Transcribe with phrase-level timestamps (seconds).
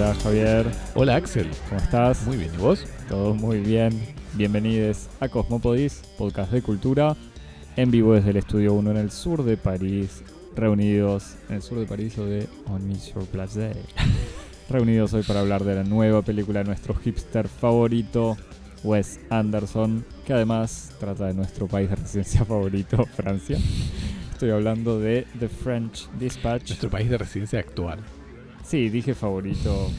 [0.00, 2.24] Hola Javier, Hola Axel, ¿cómo estás?
[2.24, 2.86] muy bien, ¿y vos?
[3.08, 4.00] Todo muy bien.
[4.34, 7.16] Bienvenidos a Cosmopodis, podcast de cultura,
[7.74, 10.22] en vivo desde el Estudio 1 en el sur de París,
[10.54, 13.72] reunidos en el sur de París o de On Monsieur Place.
[14.70, 18.36] reunidos hoy para hablar de la nueva película de nuestro hipster favorito,
[18.84, 23.58] Wes Anderson, que además trata de nuestro país de residencia favorito, Francia.
[24.30, 26.68] Estoy hablando de The French Dispatch.
[26.68, 27.98] Nuestro país de residencia actual.
[28.68, 29.90] Sí, dije favorito.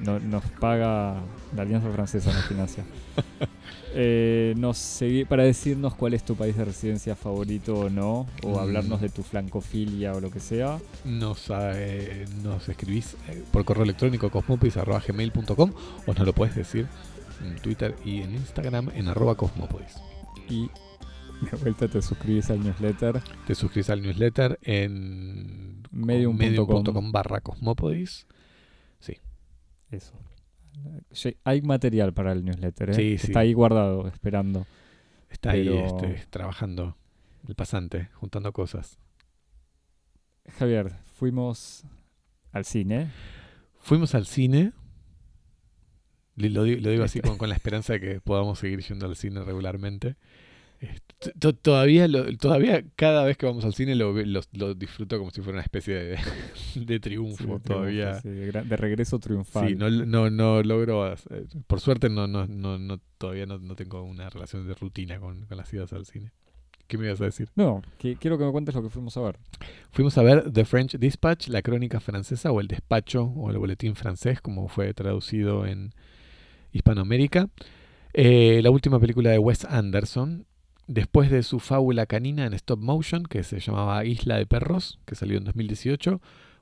[0.00, 1.20] No- nos paga
[1.54, 2.84] la Alianza Francesa, nos financia.
[3.96, 8.58] Eh, nos para decirnos cuál es tu país de residencia favorito o no, o Mm.
[8.58, 10.80] hablarnos de tu flancofilia o lo que sea.
[11.04, 15.72] Nos, eh, nos escribís eh, por correo electrónico cosmopodis.gmail.com
[16.06, 16.88] o nos lo puedes decir
[17.40, 19.94] en Twitter y en Instagram en arroba cosmopodis.
[20.48, 20.68] Y
[21.50, 23.20] de vuelta te suscribís al newsletter.
[23.46, 27.12] Te suscribís al newsletter en Medium.com.
[27.12, 28.26] barra cosmopodis.
[29.90, 30.14] Eso.
[31.12, 32.94] Sí, Hay material para el newsletter, ¿eh?
[32.94, 33.28] Sí, sí.
[33.28, 34.66] Está ahí guardado, esperando.
[35.30, 36.96] Está ahí este, trabajando
[37.46, 38.98] el pasante, juntando cosas.
[40.58, 41.84] Javier, fuimos
[42.50, 43.10] al cine.
[43.78, 44.72] Fuimos al cine.
[46.36, 49.14] Lo, di- lo digo así con, con la esperanza de que podamos seguir yendo al
[49.14, 50.16] cine regularmente.
[51.38, 55.30] To- Todavía, lo- todavía cada vez que vamos al cine lo, lo- lo disfruto como
[55.30, 56.18] si fuera una especie de,
[56.76, 57.58] de triunfo.
[57.58, 58.20] Sí, todavía.
[58.20, 59.68] sí, de, regreso triunfal.
[59.68, 61.10] Sí, no, no, no logro.
[61.12, 61.16] eh,
[61.66, 65.46] Por suerte, no, no, no, no, todavía no, no tengo una relación de rutina con,
[65.46, 66.32] con las idas al cine.
[66.86, 67.48] ¿Qué me ibas a decir?
[67.56, 69.38] No, que- quiero que me cuentes lo que fuimos a ver.
[69.92, 73.94] Fuimos a ver The French Dispatch, la crónica francesa o el despacho o el boletín
[73.96, 75.94] francés, como fue traducido en
[76.72, 77.48] Hispanoamérica.
[78.12, 80.46] Eh, la última película de Wes Anderson,
[80.86, 85.14] después de su fábula canina en stop motion, que se llamaba Isla de Perros, que
[85.14, 86.20] salió en 2018.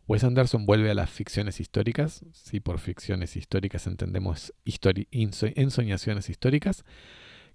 [0.09, 6.85] Wes Anderson vuelve a las ficciones históricas, si por ficciones históricas entendemos ensoñaciones históricas,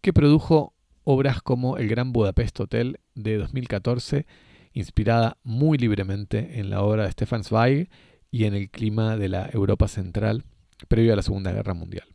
[0.02, 0.74] que produjo
[1.04, 4.26] obras como El Gran Budapest Hotel de 2014,
[4.74, 7.90] inspirada muy libremente en la obra de Stefan Zweig
[8.32, 10.44] y en el clima de la Europa central
[10.88, 12.08] previo a la Segunda Guerra Mundial.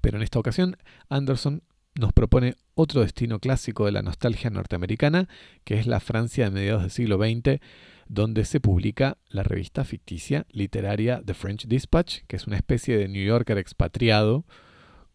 [0.00, 0.76] Pero en esta ocasión,
[1.08, 1.62] Anderson
[1.98, 5.28] nos propone otro destino clásico de la nostalgia norteamericana,
[5.64, 7.60] que es la Francia de mediados del siglo XX,
[8.08, 13.08] donde se publica la revista ficticia literaria The French Dispatch, que es una especie de
[13.08, 14.44] New Yorker expatriado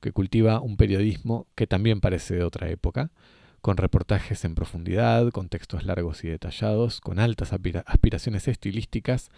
[0.02, 3.12] que cultiva un periodismo que también parece de otra época,
[3.62, 9.30] con reportajes en profundidad, con textos largos y detallados, con altas aspira- aspiraciones estilísticas,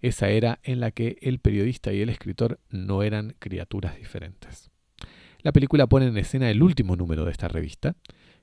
[0.00, 4.70] esa era en la que el periodista y el escritor no eran criaturas diferentes.
[5.44, 7.96] La película pone en escena el último número de esta revista,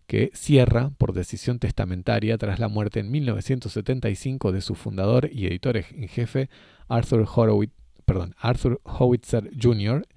[0.06, 5.78] que cierra por decisión testamentaria tras la muerte en 1975 de su fundador y editor
[5.78, 6.47] en jefe
[6.88, 7.73] Arthur, Horowitz,
[8.06, 10.07] perdón, Arthur Howitzer Jr.,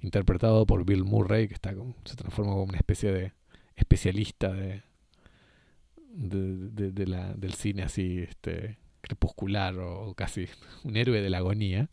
[0.00, 3.32] interpretado por Bill Murray, que se transforma como una especie de
[3.76, 4.82] especialista de,
[6.14, 10.48] del cine así este, crepuscular o, casi
[10.84, 11.90] un héroe de la agonía.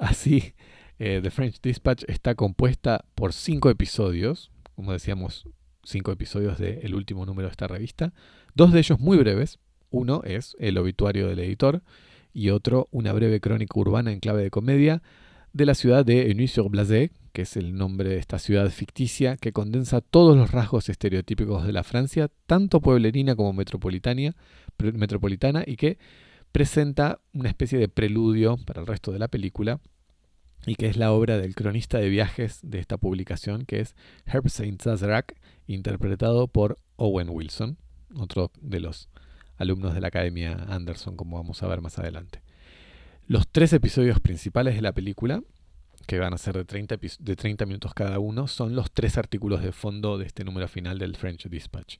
[0.00, 0.54] Así,
[1.00, 5.46] eh, The French Dispatch está compuesta por cinco episodios, como decíamos,
[5.82, 8.12] cinco episodios del último número de esta revista,
[8.54, 9.58] dos de ellos muy breves.
[9.88, 11.82] Uno es el obituario del editor
[12.34, 15.02] y otro una breve crónica urbana en clave de comedia
[15.54, 20.02] de la ciudad de Neuilly-sur-Blaze, que es el nombre de esta ciudad ficticia que condensa
[20.02, 25.96] todos los rasgos estereotípicos de la Francia, tanto pueblerina como metropolitana y que
[26.52, 29.80] presenta una especie de preludio para el resto de la película
[30.66, 33.94] y que es la obra del cronista de viajes de esta publicación, que es
[34.26, 37.78] Herb Saint-Sazerac, interpretado por Owen Wilson,
[38.16, 39.08] otro de los
[39.56, 42.42] alumnos de la Academia Anderson, como vamos a ver más adelante.
[43.26, 45.42] Los tres episodios principales de la película,
[46.06, 49.16] que van a ser de 30, epi- de 30 minutos cada uno, son los tres
[49.18, 51.98] artículos de fondo de este número final del French Dispatch.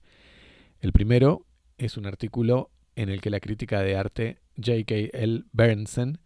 [0.80, 1.46] El primero
[1.78, 5.44] es un artículo en el que la crítica de arte J.K.L.
[5.52, 6.18] Berenson,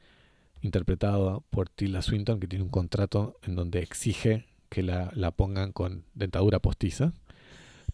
[0.65, 5.73] interpretado por Tilda Swinton, que tiene un contrato en donde exige que la, la pongan
[5.73, 7.13] con dentadura postiza,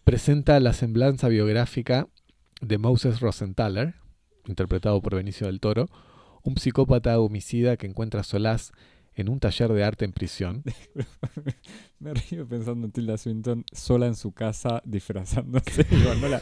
[0.03, 2.07] presenta la semblanza biográfica
[2.61, 3.95] de Moses Rosenthaler,
[4.47, 5.89] interpretado por Benicio del Toro,
[6.43, 8.71] un psicópata homicida que encuentra solaz
[9.13, 10.63] en un taller de arte en prisión.
[11.99, 15.83] Me río pensando en Tilda Swinton sola en su casa disfrazándose.
[15.91, 16.41] Digo, no, la,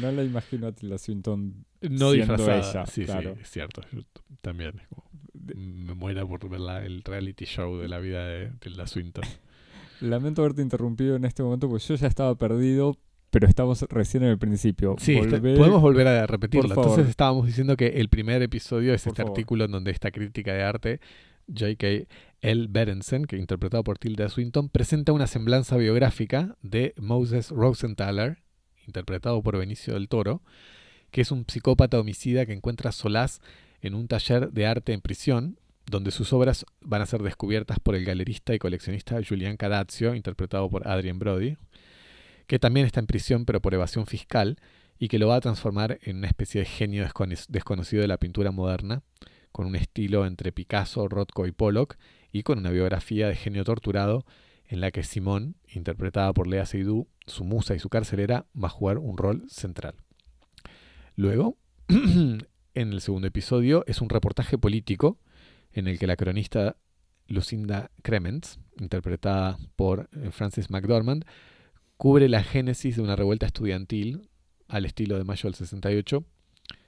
[0.00, 1.66] no la imagino a Tilda Swinton.
[1.82, 2.84] No Siendo disfrazada.
[2.84, 3.34] ella, sí, claro.
[3.34, 3.82] sí, es cierto.
[3.92, 4.02] Yo
[4.40, 5.03] también es como-
[5.34, 9.24] me muera por ver la- el reality show de la vida de Tilda Swinton.
[10.00, 12.96] Lamento haberte interrumpido en este momento porque yo ya estaba perdido,
[13.30, 14.96] pero estamos recién en el principio.
[14.98, 16.68] Sí, está- podemos volver a repetirlo.
[16.74, 19.32] Entonces estábamos diciendo que el primer episodio es Por este favor.
[19.32, 21.00] artículo en donde esta crítica de arte,
[21.48, 22.06] J.K.
[22.42, 22.66] L.
[22.70, 28.38] Berenson, que interpretado por Tilda Swinton, presenta una semblanza biográfica de Moses Rosenthaler,
[28.86, 30.42] interpretado por Benicio del Toro,
[31.10, 33.40] que es un psicópata homicida que encuentra solaz
[33.84, 37.94] en un taller de arte en prisión, donde sus obras van a ser descubiertas por
[37.94, 41.58] el galerista y coleccionista Julian Cadazio, interpretado por Adrien Brody,
[42.46, 44.56] que también está en prisión pero por evasión fiscal
[44.98, 48.16] y que lo va a transformar en una especie de genio descono- desconocido de la
[48.16, 49.02] pintura moderna,
[49.52, 51.96] con un estilo entre Picasso, Rothko y Pollock,
[52.32, 54.24] y con una biografía de genio torturado
[54.66, 58.70] en la que Simón, interpretada por Lea Seydoux, su musa y su carcelera, va a
[58.70, 59.94] jugar un rol central.
[61.16, 61.58] Luego,
[62.74, 65.18] en el segundo episodio, es un reportaje político
[65.72, 66.76] en el que la cronista
[67.28, 71.24] Lucinda Crements, interpretada por eh, Frances McDormand,
[71.96, 74.28] cubre la génesis de una revuelta estudiantil
[74.68, 76.24] al estilo de Mayo del 68,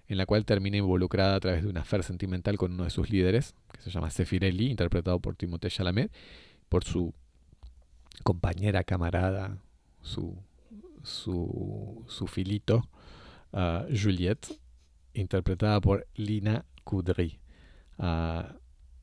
[0.09, 3.11] en la cual termina involucrada a través de una affair sentimental con uno de sus
[3.11, 6.13] líderes, que se llama Sefirelli, interpretado por Timothée Chalamet,
[6.69, 7.15] por su
[8.23, 9.59] compañera, camarada,
[10.03, 10.37] su,
[11.03, 12.89] su, su filito,
[13.53, 14.59] ah, Juliette,
[15.17, 17.41] interpretada por Lina Kudry.
[17.99, 18.55] Ah,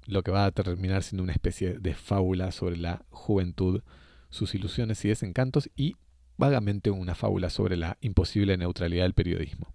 [0.06, 3.82] lo que va a terminar siendo una especie de fábula sobre la juventud,
[4.30, 5.96] sus ilusiones y desencantos y
[6.38, 9.74] vagamente una fábula sobre la imposible neutralidad del periodismo.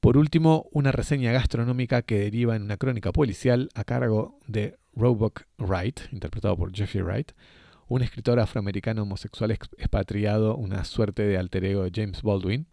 [0.00, 5.44] Por último, una reseña gastronómica que deriva en una crónica policial a cargo de Roebuck
[5.58, 7.32] Wright, interpretado por Jeffrey Wright,
[7.88, 12.66] un escritor afroamericano homosexual ex- expatriado, una suerte de alter ego de James Baldwin,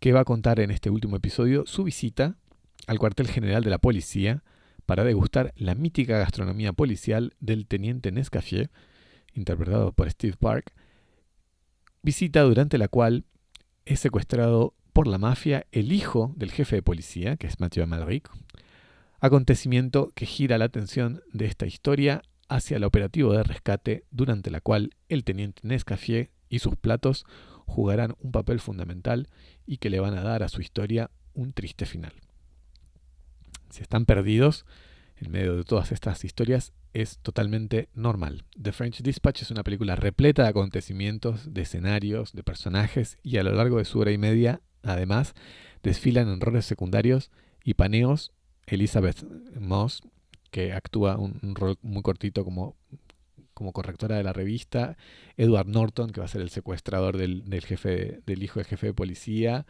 [0.00, 2.36] que va a contar en este último episodio su visita
[2.86, 4.42] al cuartel general de la policía
[4.84, 8.70] para degustar la mítica gastronomía policial del teniente Nescaffier,
[9.34, 10.72] interpretado por Steve Park,
[12.02, 13.24] visita durante la cual
[13.84, 18.30] es secuestrado por la mafia el hijo del jefe de policía, que es Mathieu Amalric,
[19.20, 24.60] acontecimiento que gira la atención de esta historia hacia el operativo de rescate durante la
[24.60, 27.26] cual el teniente Nescaffier y sus platos
[27.66, 29.28] jugarán un papel fundamental
[29.66, 32.12] y que le van a dar a su historia un triste final.
[33.70, 34.64] Si están perdidos
[35.16, 38.44] en medio de todas estas historias, es totalmente normal.
[38.60, 43.42] The French Dispatch es una película repleta de acontecimientos, de escenarios, de personajes y a
[43.42, 45.34] lo largo de su hora y media, además,
[45.82, 47.30] desfilan en roles secundarios
[47.64, 48.32] y paneos
[48.66, 49.24] Elizabeth
[49.58, 50.02] Moss,
[50.50, 52.76] que actúa un, un rol muy cortito como,
[53.56, 54.98] como correctora de la revista,
[55.38, 58.92] Edward Norton, que va a ser el secuestrador del, jefe, del hijo del jefe de
[58.92, 59.64] policía,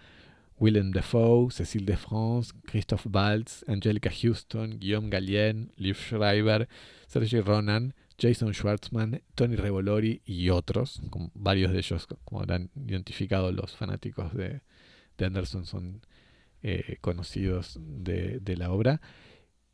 [0.59, 6.69] Willem Dafoe, Cécile de France, Christoph Waltz, Angelica Houston, Guillaume Gallienne, Liv Schreiber,
[7.07, 11.01] Sergi Ronan, Jason Schwartzman, Tony Revolori y otros,
[11.35, 14.63] varios de ellos, como habrán identificado los fanáticos de,
[15.17, 16.03] de Anderson, son
[16.65, 19.01] eh, conocidos de, de la obra.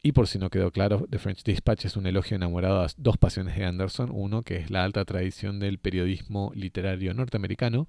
[0.05, 3.19] Y por si no quedó claro, The French Dispatch es un elogio enamorado a dos
[3.19, 4.11] pasiones de Anderson.
[4.13, 7.87] Uno, que es la alta tradición del periodismo literario norteamericano,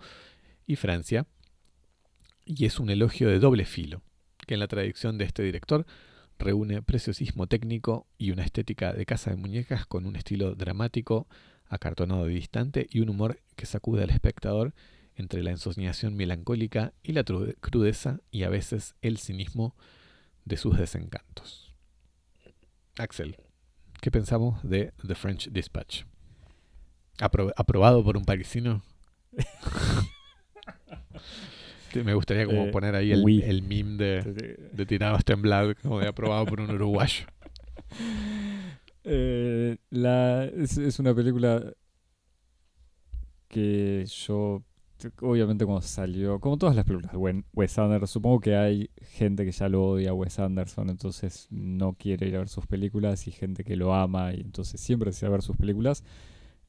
[0.67, 1.25] y Francia.
[2.45, 4.03] Y es un elogio de doble filo,
[4.45, 5.87] que en la tradición de este director
[6.37, 11.27] reúne preciosismo técnico y una estética de casa de muñecas con un estilo dramático,
[11.67, 14.75] acartonado y distante, y un humor que sacude al espectador
[15.15, 19.75] entre la ensoñación melancólica y la crudeza y a veces el cinismo
[20.45, 21.72] de sus desencantos.
[22.97, 23.37] Axel,
[24.01, 26.03] ¿qué pensamos de The French Dispatch?
[27.19, 28.83] Apro- ¿Aprobado por un parisino?
[32.03, 33.41] Me gustaría como Eh, poner ahí el, oui.
[33.45, 37.25] el meme de, de tirados temblados, como de aprobado por un uruguayo.
[39.05, 41.73] Eh, la, es, es una película
[43.49, 44.63] que yo,
[45.21, 49.51] obviamente cuando salió, como todas las películas de Wes Anderson, supongo que hay gente que
[49.51, 53.31] ya lo odia a Wes Anderson, entonces no quiere ir a ver sus películas, y
[53.31, 56.03] gente que lo ama y entonces siempre desea ver sus películas.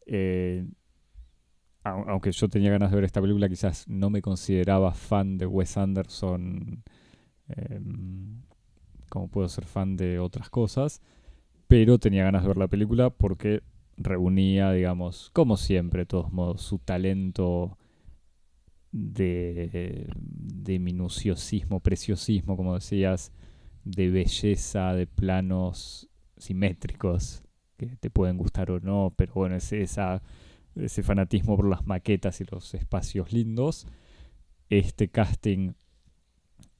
[0.06, 0.66] Eh,
[1.84, 5.46] au- aunque yo tenía ganas de ver esta película, quizás no me consideraba fan de
[5.46, 6.82] Wes Anderson,
[7.48, 8.42] em,
[9.10, 11.02] como puedo ser fan de otras cosas
[11.68, 13.62] pero tenía ganas de ver la película porque
[13.96, 17.78] reunía, digamos, como siempre, de todos modos, su talento
[18.94, 23.32] de, de minuciosismo, preciosismo, como decías,
[23.84, 27.42] de belleza, de planos simétricos
[27.76, 32.44] que te pueden gustar o no, pero bueno, ese, ese fanatismo por las maquetas y
[32.44, 33.88] los espacios lindos.
[34.70, 35.72] Este casting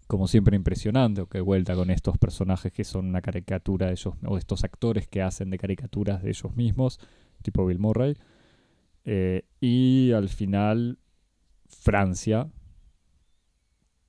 [0.07, 4.39] como siempre impresionante, que vuelta con estos personajes que son una caricatura de ellos, o
[4.39, 7.01] estos actores que hacen de caricaturas de ellos mismos,
[7.43, 8.15] tipo Bill Murray.
[9.05, 10.99] Eh, y al final
[11.75, 12.51] Francia,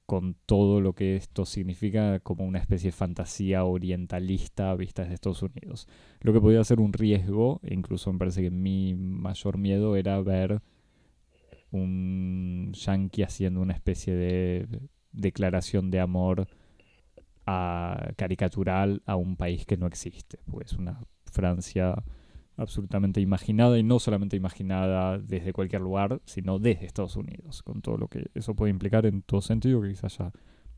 [0.05, 5.41] con todo lo que esto significa como una especie de fantasía orientalista vista desde Estados
[5.41, 5.87] Unidos.
[6.21, 10.61] Lo que podía ser un riesgo, incluso me parece que mi mayor miedo era ver
[11.71, 14.67] un yankee haciendo una especie de
[15.11, 16.47] declaración de amor
[17.45, 22.03] a, caricatural a un país que no existe, pues una Francia
[22.57, 27.97] absolutamente imaginada y no solamente imaginada desde cualquier lugar, sino desde Estados Unidos, con todo
[27.97, 30.31] lo que eso puede implicar en todo sentido que quizás ya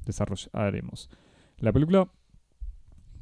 [0.06, 1.10] desarrollaremos.
[1.60, 2.10] La película,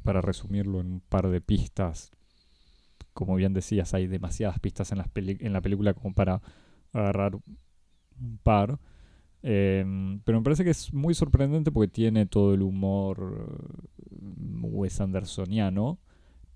[0.02, 2.12] para resumirlo en un par de pistas,
[3.12, 6.42] como bien decías, hay demasiadas pistas en, en la película como para
[6.92, 8.78] agarrar un par.
[9.42, 14.18] Em, pero me parece que es muy sorprendente porque tiene todo el humor eh,
[14.62, 16.00] Wes Andersoniano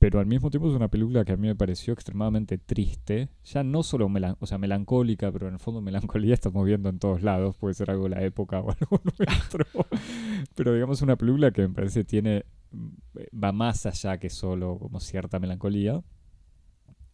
[0.01, 3.63] pero al mismo tiempo es una película que a mí me pareció extremadamente triste, ya
[3.63, 7.59] no solo o sea, melancólica, pero en el fondo melancolía estamos viendo en todos lados,
[7.59, 9.67] puede ser algo de la época o algo nuestro,
[10.57, 15.39] pero digamos una película que me parece tiene, va más allá que solo como cierta
[15.39, 16.03] melancolía,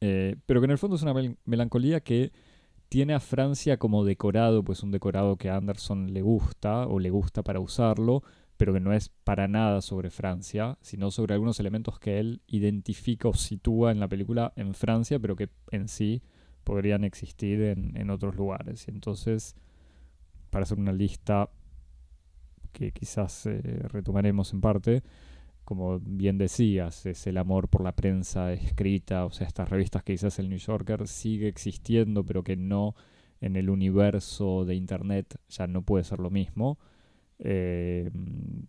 [0.00, 1.14] eh, pero que en el fondo es una
[1.44, 2.30] melancolía que
[2.88, 7.10] tiene a Francia como decorado, pues un decorado que a Anderson le gusta o le
[7.10, 8.22] gusta para usarlo,
[8.56, 13.28] pero que no es para nada sobre Francia, sino sobre algunos elementos que él identifica
[13.28, 16.22] o sitúa en la película en Francia, pero que en sí
[16.64, 18.88] podrían existir en, otros lugares.
[18.88, 19.54] Entonces,
[20.50, 21.50] para hacer una lista
[22.72, 25.02] que quizás eh, retomaremos en parte,
[25.64, 30.14] como bien decías, es el amor por la prensa escrita, o sea, estas revistas que
[30.14, 32.94] quizás el New Yorker sigue existiendo, pero que no
[33.40, 36.78] en el universo de Internet ya no puede ser lo mismo.
[37.38, 38.10] Eh,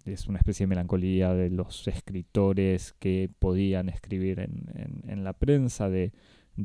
[0.05, 6.11] es una especie de melancolía de los escritores que podían escribir en, la prensa, de,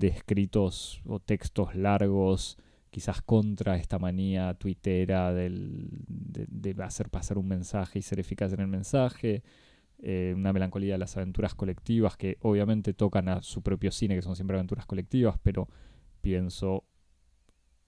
[0.01, 2.59] escritos o textos largos,
[2.91, 8.61] quizás contra esta manía tuitera del, de, hacer pasar un mensaje y ser eficaz en
[8.61, 9.43] el mensaje.
[10.05, 14.23] Eh, una melancolía de las aventuras colectivas que obviamente tocan a su propio cine, que
[14.23, 15.69] son siempre aventuras colectivas, pero
[16.21, 16.85] pienso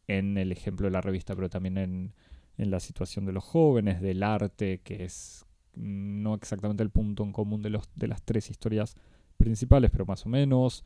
[0.06, 2.14] en el ejemplo de la revista, pero también en
[2.56, 7.32] en la situación de los jóvenes, del arte, que es no exactamente el punto en
[7.32, 8.96] común de, los, de las tres historias
[9.36, 10.84] principales, pero más o menos,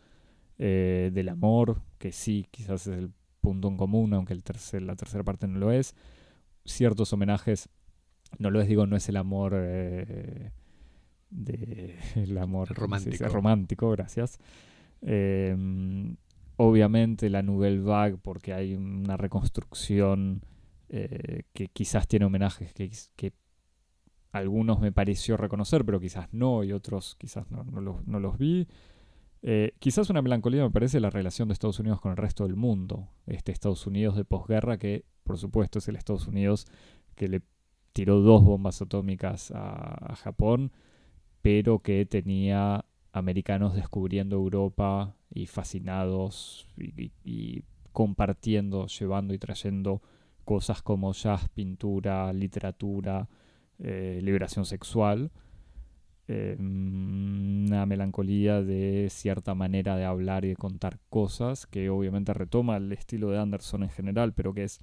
[0.59, 4.97] eh, del amor, que sí, quizás es el punto en común, aunque el tercer, la
[4.97, 5.95] tercera parte no lo es,
[6.65, 7.69] ciertos homenajes,
[8.39, 9.55] no lo es, digo, no es el amor...
[9.57, 10.53] Eh,
[11.31, 14.39] de el amor romántico, romántico gracias.
[15.03, 16.17] Em,
[16.57, 20.43] obviamente la Nouvelle Vague porque hay una reconstrucción
[20.91, 23.33] eh, que quizás tiene homenajes que,
[24.33, 28.69] algunos me pareció reconocer, pero quizás no, y otros quizás no, los, vi.
[29.43, 32.55] Eh, quizás una melancolía me parece la relación de Estados Unidos con el resto del
[32.55, 33.09] mundo.
[33.27, 36.67] Este Estados Unidos de posguerra que, por supuesto, es el Estados Unidos
[37.17, 37.43] que le
[37.93, 40.73] tiró dos bombas atómicas a, Japón,
[41.43, 50.03] pero que tenía americanos descubriendo Europa y fascinados y compartiendo, llevando y trayendo
[50.49, 53.29] cosas como jazz, pintura, literatura,
[53.81, 55.31] eh, liberación sexual,
[56.27, 62.79] eh, una melancolía de cierta manera de hablar y de contar cosas, que obviamente retoma
[62.79, 64.81] el estilo de Anderson en general, pero que es,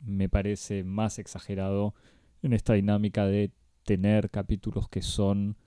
[0.00, 1.94] me parece, más exagerado
[2.40, 3.50] en esta dinámica de
[3.82, 5.58] tener capítulos que son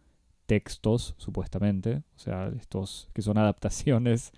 [0.48, 4.32] textos, supuestamente, o sea, estos que son adaptaciones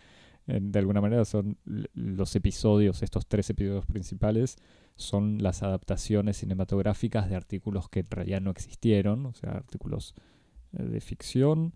[0.50, 4.58] de alguna manera son los episodios, estos tres episodios principales,
[4.96, 10.16] son las adaptaciones cinematográficas de artículos que en realidad no existieron, o sea, artículos
[10.74, 11.74] eh, de ficción.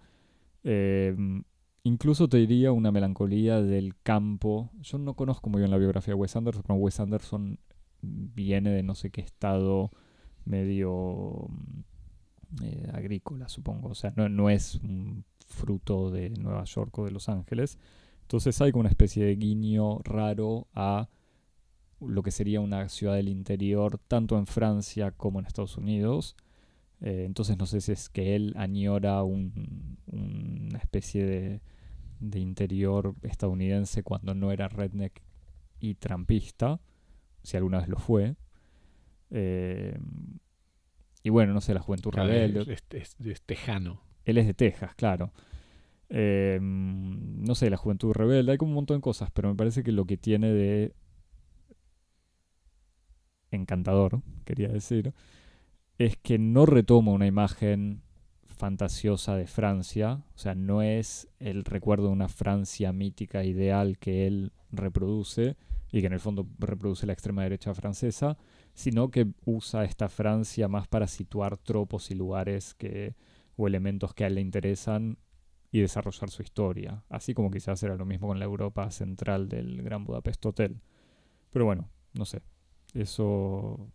[0.63, 1.43] Em,
[1.83, 4.71] incluso te diría una melancolía del campo.
[4.81, 7.59] Yo no conozco muy bien la biografía de Wes Anderson, pero Wes Anderson
[8.01, 9.91] viene de no sé qué estado
[10.45, 13.89] medio mm, eh, agrícola, supongo.
[13.89, 17.77] O sea, no, no es un fruto de Nueva York o de Los Ángeles.
[18.23, 21.07] Entonces hay como una especie de guiño raro a
[21.99, 26.35] lo que sería una ciudad del interior, tanto en Francia como en Estados Unidos.
[27.01, 34.33] Eh, entonces no sé si es que él añora una especie de, interior estadounidense cuando
[34.33, 35.21] no era redneck
[35.79, 36.79] y trampista,
[37.43, 38.35] si alguna vez lo fue.
[39.31, 39.97] Eh,
[41.23, 42.73] y bueno, no sé, la juventud rebelde.
[42.73, 44.01] es tejano.
[44.25, 45.33] Él es de Texas, claro.
[46.15, 49.81] Em, no sé, la juventud rebelde, hay como un montón de cosas, pero me parece
[49.81, 50.93] que lo que tiene de
[53.49, 55.15] encantador, quería decir,
[55.97, 58.03] es que no retoma una imagen
[58.45, 64.27] fantasiosa de Francia, o sea, no es el recuerdo de una Francia mítica ideal que
[64.27, 65.57] él reproduce,
[65.91, 68.37] y que en el fondo reproduce la extrema derecha francesa,
[68.75, 73.15] sino que usa esta Francia más para situar tropos y lugares que,
[73.55, 75.17] o elementos que a él le interesan
[75.73, 79.81] y desarrollar su historia, así como quizás era lo mismo con la Europa central del
[79.81, 80.79] Gran Budapest Hotel.
[81.49, 82.43] Pero bueno, no sé,
[82.93, 83.89] eso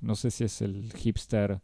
[0.00, 1.60] no sé si es el hipster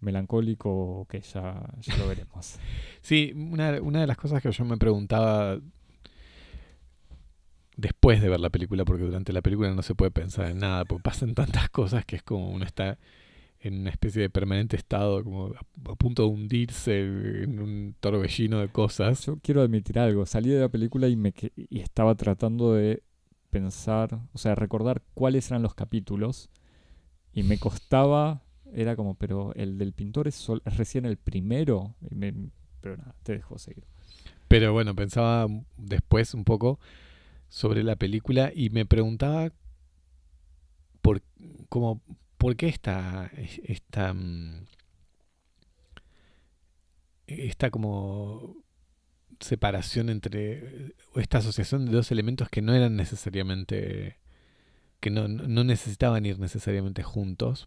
[0.00, 2.58] melancólico o que ya, ya lo veremos.
[3.02, 5.60] sí, una, una de las cosas que yo me preguntaba
[7.76, 10.86] después de ver la película, porque durante la película no se puede pensar en nada,
[10.86, 12.98] porque pasan tantas cosas que es como uno está
[13.64, 17.00] en una especie de permanente estado, como a, punto de hundirse
[17.44, 19.24] en un torbellino de cosas.
[19.24, 23.02] Yo quiero admitir algo, salí de la película y, me, y estaba tratando de
[23.48, 26.50] pensar, o sea, recordar cuáles eran los capítulos
[27.32, 31.94] y me costaba, era como, pero el del pintor es, recién el primero,
[32.82, 33.84] pero nada, te dejo seguir.
[34.46, 35.46] Pero bueno, pensaba
[35.78, 36.78] después un poco
[37.48, 39.52] sobre la película y me preguntaba
[41.00, 41.22] por,
[41.70, 42.02] como,
[42.44, 43.30] por qué esta,
[43.62, 44.66] esta, mm,
[47.26, 48.56] esta como
[49.40, 54.18] separación entre esta asociación de dos elementos que no eran necesariamente
[55.00, 57.66] que no, no necesitaban ir necesariamente juntos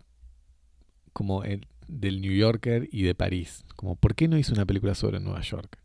[1.11, 4.93] como el del New Yorker y de París como por qué no hizo una película
[4.93, 5.79] sobre Nueva York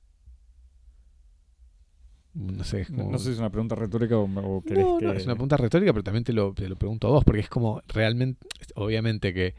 [2.34, 4.74] no sé, no, sé si es una pregunta retórica o, o que...
[4.74, 7.40] No, es una pregunta retórica, pero también te lo, te lo pregunto a vos, porque
[7.40, 9.54] es como realmente, obviamente que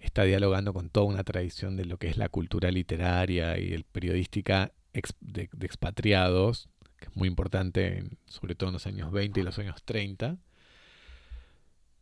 [0.00, 3.84] está dialogando con toda una tradición de lo que es la cultura literaria y el
[3.84, 4.72] periodística
[5.20, 6.68] de, expatriados,
[6.98, 10.36] que es muy importante, sobre todo en los años 20 y los años 30.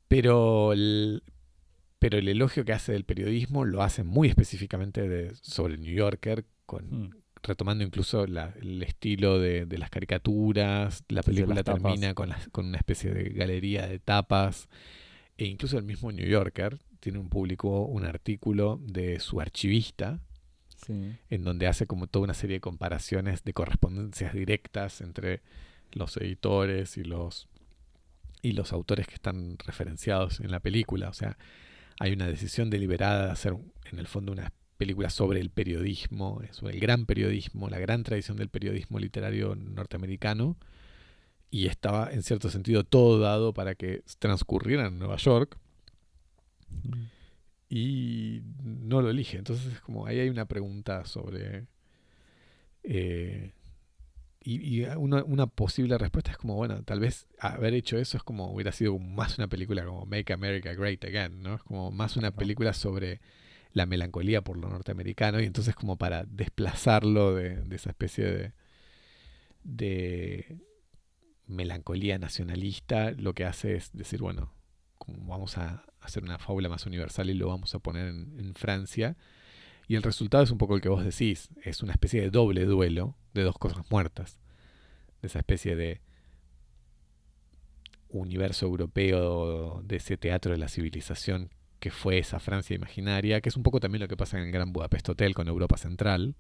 [0.09, 1.23] Pero el,
[1.99, 5.95] pero el elogio que hace del periodismo lo hace muy específicamente de, sobre el New
[5.95, 11.04] Yorker, con, mm retomando incluso el estilo de, las caricaturas.
[11.08, 14.68] La película termina con, con una especie de galería de tapas.
[15.36, 20.20] E incluso el mismo New Yorker tiene un publicó un artículo de su archivista,
[20.88, 25.40] en donde hace como toda una serie de comparaciones de correspondencias directas entre
[25.92, 27.48] los editores y los
[28.42, 31.09] y los autores que están referenciados en la película.
[31.09, 31.38] O sea,
[31.98, 33.57] hay una decisión deliberada de hacer
[33.90, 38.37] en el fondo una película sobre el periodismo, sobre el gran periodismo, la gran tradición
[38.37, 40.56] del periodismo literario norteamericano,
[41.50, 45.58] y estaba en cierto sentido todo dado para que transcurriera en Nueva York,
[47.68, 49.38] y no lo elige.
[49.38, 51.66] Entonces es como, ahí hay una pregunta sobre...
[52.82, 53.52] Eh,
[54.46, 58.52] y, una, una, posible respuesta es como, bueno, tal vez haber hecho eso es como
[58.52, 61.54] hubiera sido más una película como Make America Great Again, ¿no?
[61.54, 63.22] Es como más una película sobre
[63.74, 68.52] la melancolía por lo norteamericano y entonces como para desplazarlo de, esa especie de,
[69.64, 70.58] de
[71.46, 74.54] melancolía nacionalista, lo que hace es decir, bueno,
[74.96, 79.16] como vamos a hacer una fábula más universal y lo vamos a poner en, Francia.
[79.88, 82.64] Y el resultado es un poco el que vos decís, es una especie de doble
[82.64, 84.40] duelo de dos cosas muertas,
[85.20, 86.00] de esa especie de
[88.08, 91.50] universo europeo, de ese teatro de la civilización
[91.85, 94.53] que fue esa Francia imaginaria, que es un poco también lo que pasa en el
[94.53, 96.35] Gran Budapest Hotel con Europa Central,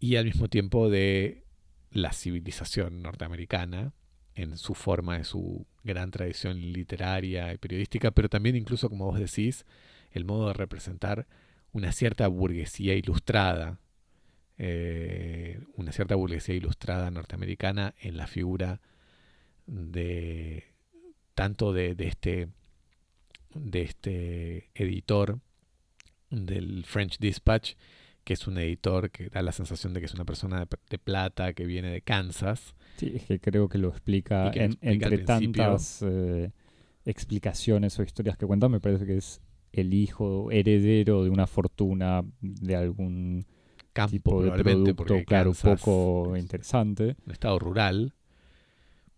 [0.00, 1.44] y al mismo tiempo de
[1.92, 3.92] la civilización norteamericana
[4.34, 9.20] en su forma, de su gran tradición literaria y periodística, pero también incluso, como vos
[9.20, 9.66] decís,
[10.10, 11.28] el modo de representar
[11.70, 13.78] una cierta burguesía ilustrada,
[14.58, 18.80] eh, una cierta burguesía ilustrada norteamericana en la figura
[19.68, 20.64] de
[21.36, 22.48] tanto de este
[23.54, 25.38] de este editor
[26.30, 27.74] del French Dispatch,
[28.24, 31.52] que es un editor que da la sensación de que es una persona de, plata
[31.52, 32.74] que viene de Kansas.
[32.96, 36.50] Sí, es que creo que lo explica, entre tantas eh,
[37.04, 39.40] explicaciones o historias que cuenta, me parece que es
[39.72, 43.46] el hijo heredero de una fortuna de algún
[43.92, 47.16] campo tipo de producto, claro, poco interesante.
[47.26, 48.14] Un estado rural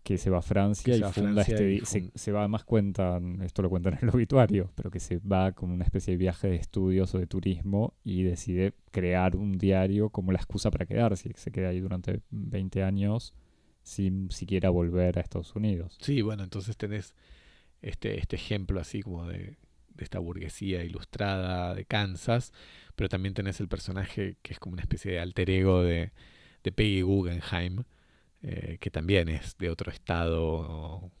[0.05, 1.81] que se va a Francia y funda este.
[2.13, 5.73] se, va, además cuentan, esto lo cuentan en el obituario, pero que se va como
[5.73, 10.31] una especie de viaje de estudios o de turismo y decide crear un diario como
[10.31, 11.31] la excusa para quedarse.
[11.35, 13.33] Se queda ahí durante 20 años
[13.81, 15.97] sin siquiera volver a Estados Unidos.
[15.99, 17.15] Sí, bueno, entonces tenés
[17.81, 19.57] este, este ejemplo así como de,
[19.95, 22.53] de esta burguesía ilustrada de Kansas,
[22.95, 26.11] pero también tenés el personaje que es como una especie de alter ego de,
[26.63, 27.85] de Peggy Guggenheim
[28.47, 31.11] eh, que también es de otro estado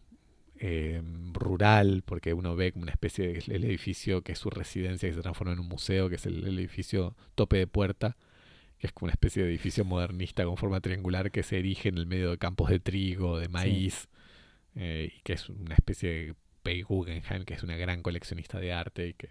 [0.59, 1.01] eh,
[1.33, 5.15] rural, porque uno ve como una especie de el edificio que es su residencia que
[5.15, 8.15] se transforma en un museo, que es el, edificio Tope de Puerta,
[8.77, 11.97] que es como una especie de edificio modernista con forma triangular que se erige en
[11.97, 14.07] el medio de campos de trigo, de maíz.
[14.75, 18.71] eh, y que es una especie de Pei Guggenheim, que es una gran coleccionista de
[18.71, 19.29] arte y que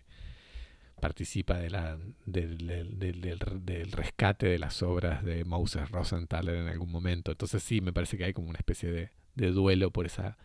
[1.00, 2.66] participa de la, del,
[2.98, 7.33] del, del, rescate de las obras de Moses Rosenthaler en algún momento.
[7.33, 10.37] Entonces sí, me parece que hay como una especie de, de duelo por esa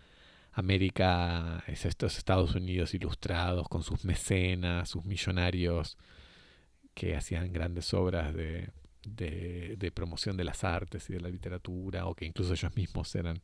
[0.51, 5.97] América, es estos Estados Unidos ilustrados con sus mecenas, sus millonarios
[6.93, 8.69] que hacían grandes obras de,
[9.07, 13.13] de, de, promoción de las artes y de la literatura, o que incluso ellos mismos
[13.15, 13.41] eran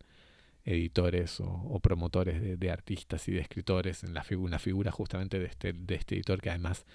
[0.65, 4.91] editores o, o promotores de, de, artistas y de escritores, en la figura, una figura
[4.91, 6.85] justamente de este, de este editor que además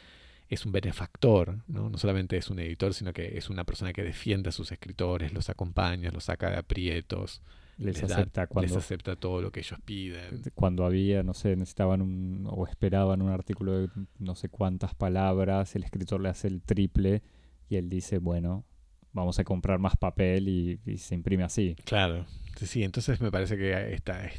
[0.49, 1.89] es un benefactor, ¿no?
[1.89, 5.33] no solamente es un editor, sino que es una persona que defiende a sus escritores,
[5.33, 7.41] los acompaña, los saca de aprietos,
[7.79, 10.43] les, les, acepta da, cuando, les acepta todo lo que ellos piden.
[10.57, 15.77] Cuando había, no sé, necesitaban un, o esperaban un artículo de no sé cuántas palabras,
[15.77, 17.23] el escritor le hace el triple
[17.69, 18.65] y él dice, bueno,
[19.13, 21.77] vamos a comprar más papel y, y se imprime así.
[21.85, 24.31] Claro, sí, entonces me parece que está,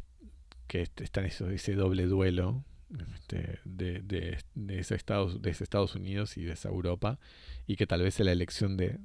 [0.66, 2.64] que está eso, ese doble duelo
[3.14, 7.18] este, de, de, de, ese Estados, de ese Estados Unidos y de esa Europa
[7.66, 8.98] y que tal vez la elección de,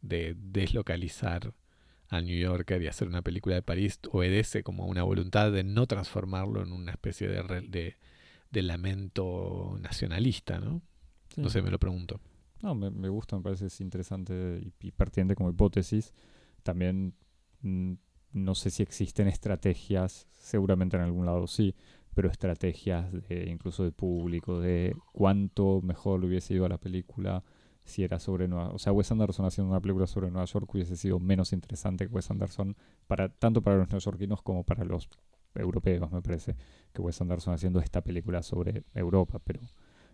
[0.00, 1.52] de deslocalizar
[2.08, 5.86] a New Yorker y hacer una película de París obedece como una voluntad de no
[5.86, 7.96] transformarlo en una especie de, de,
[8.50, 10.82] de lamento nacionalista, ¿no?
[11.34, 11.40] Sí.
[11.40, 12.20] No sé, me lo pregunto.
[12.62, 16.14] No, me, gusta, me parece interesante y, pertinente como hipótesis.
[16.62, 17.14] También
[17.60, 17.94] mmm,
[18.32, 21.74] no sé si existen estrategias, seguramente en algún lado sí,
[22.14, 27.42] pero estrategias de, incluso de público, de cuánto mejor le hubiese ido a la película
[27.84, 30.96] si era sobre Nueva O sea, Wes Anderson haciendo una película sobre Nueva York hubiese
[30.96, 32.76] sido menos interesante que Wes Anderson,
[33.08, 35.08] para, tanto para los neoyorquinos como para los
[35.54, 36.56] europeos, me parece,
[36.92, 39.60] que Wes Anderson haciendo esta película sobre Europa, pero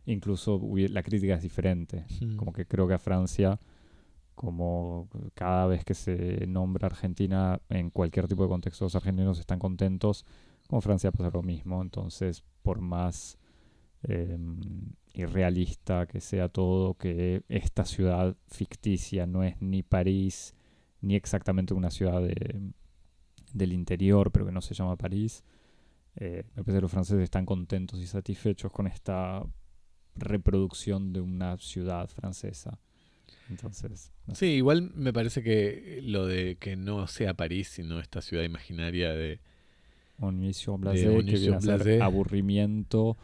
[0.09, 2.07] incluso la crítica es diferente.
[2.21, 2.37] Mm.
[2.37, 3.61] Como que creo que a Francia,
[4.35, 9.59] como cada vez que se nombra Argentina en cualquier tipo de contexto, los argentinos están
[9.59, 10.25] contentos,
[10.66, 11.83] como Francia pasa lo mismo.
[11.83, 13.38] Entonces, por más
[14.03, 14.38] eh,
[15.12, 20.55] irrealista que sea todo, que esta ciudad ficticia no es ni París,
[21.01, 22.73] ni exactamente una ciudad de,
[23.53, 25.44] del interior, pero que no se llama París.
[26.16, 29.44] Eh, me parece que los franceses están contentos y satisfechos con esta
[30.20, 32.78] reproducción de una ciudad francesa.
[33.50, 34.40] Entonces, no sé.
[34.40, 39.12] Sí, igual me parece que lo de que no sea París, sino esta ciudad imaginaria
[39.12, 39.40] de.
[40.20, 43.16] On Mission Blasé, que viene a ser aburrimiento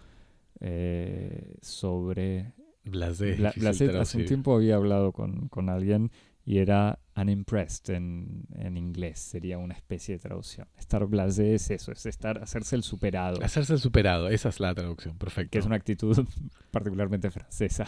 [0.60, 2.52] eh, sobre.
[2.84, 3.34] Blasé.
[3.34, 6.10] Bla, Blasé hace un tiempo había hablado con, con alguien
[6.46, 10.68] y era unimpressed en, en, inglés, sería una especie de traducción.
[10.76, 13.42] Estar blasé es eso, es estar, hacerse el superado.
[13.42, 15.52] Hacerse el superado, esa es la traducción, perfecto.
[15.52, 16.26] Que es una actitud
[16.70, 17.86] particularmente francesa.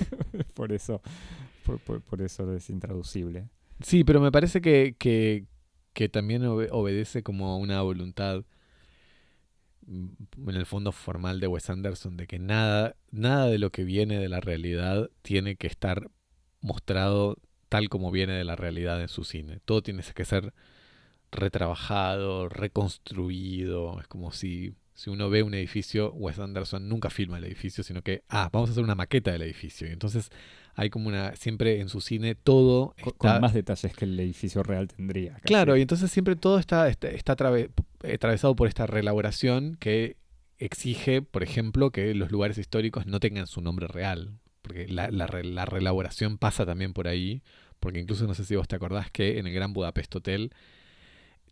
[0.54, 1.02] por eso,
[1.64, 3.48] por, por, por, eso es intraducible.
[3.82, 5.44] Sí, pero me parece que, que,
[5.92, 8.44] que también obedece como a una voluntad
[9.86, 14.18] en el fondo formal de Wes Anderson de que nada, nada de lo que viene
[14.18, 16.10] de la realidad tiene que estar
[16.60, 17.38] mostrado
[17.68, 19.60] tal como viene de la realidad en su cine.
[19.64, 20.52] Todo tiene que ser
[21.30, 24.00] retrabajado, reconstruido.
[24.00, 28.02] Es como si, si uno ve un edificio, Wes Anderson nunca filma el edificio, sino
[28.02, 29.86] que, ah, vamos a hacer una maqueta del edificio.
[29.86, 30.30] Y entonces
[30.74, 33.32] hay como una, siempre en su cine todo con, está...
[33.32, 35.34] Con más detalles que el edificio real tendría.
[35.34, 35.44] Casi.
[35.44, 37.70] Claro, y entonces siempre todo está, está, está atrave,
[38.02, 40.16] atravesado por esta reelaboración que
[40.58, 45.26] exige, por ejemplo, que los lugares históricos no tengan su nombre real porque la, la,
[45.26, 47.42] la reelaboración pasa también por ahí,
[47.80, 50.52] porque incluso no sé si vos te acordás que en el Gran Budapest Hotel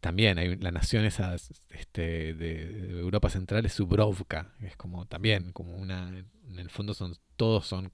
[0.00, 1.34] también hay la nación esa
[1.70, 7.16] este, de, Europa Central es Subrovka, es como también como una en el fondo son
[7.36, 7.90] todos son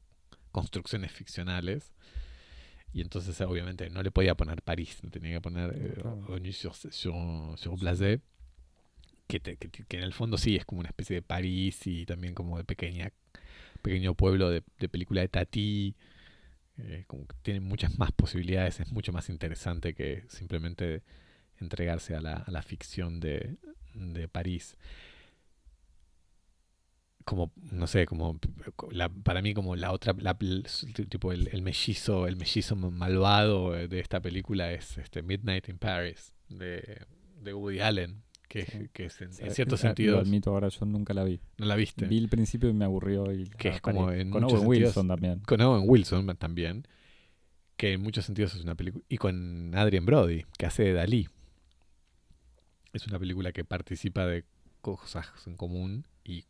[0.51, 1.93] construcciones ficcionales
[2.93, 7.59] y entonces obviamente no le podía poner París, no tenía que poner eh, sur, sur,
[7.59, 8.21] sur Blasé,
[9.29, 12.05] que, te, que, que, en el fondo sí es como una especie de París y
[12.05, 13.13] también como de pequeña
[13.83, 15.95] pequeño pueblo de, de película de Tati.
[16.79, 17.05] Eh,
[17.43, 21.03] tiene muchas más posibilidades, es mucho más interesante que simplemente
[21.59, 23.57] entregarse a la, la ficción de,
[23.95, 24.77] de, París.
[27.25, 28.41] Como, no sé, como
[28.91, 30.37] la, para mí como la otra, la,
[31.09, 36.33] tipo el, el, mellizo, el mellizo malvado de esta película es este Midnight in Paris
[36.49, 37.07] de,
[37.41, 38.89] de Woody Allen, que, sí.
[38.93, 40.17] que es en, en cierto sentido.
[40.17, 41.41] Lo admito ahora, yo nunca la vi.
[41.57, 42.07] ¿No la viste?
[42.07, 43.33] Vi el principio y me aburrió.
[43.33, 45.41] Y que es como en con Owen Wilson también.
[45.41, 46.87] Con Owen Wilson también.
[47.79, 49.03] Que en muchos sentidos es una película.
[49.09, 51.29] Y con Adrien Brody, que hace de Dalí.
[52.93, 54.45] Es una película que participa de
[54.83, 56.45] cosas en común y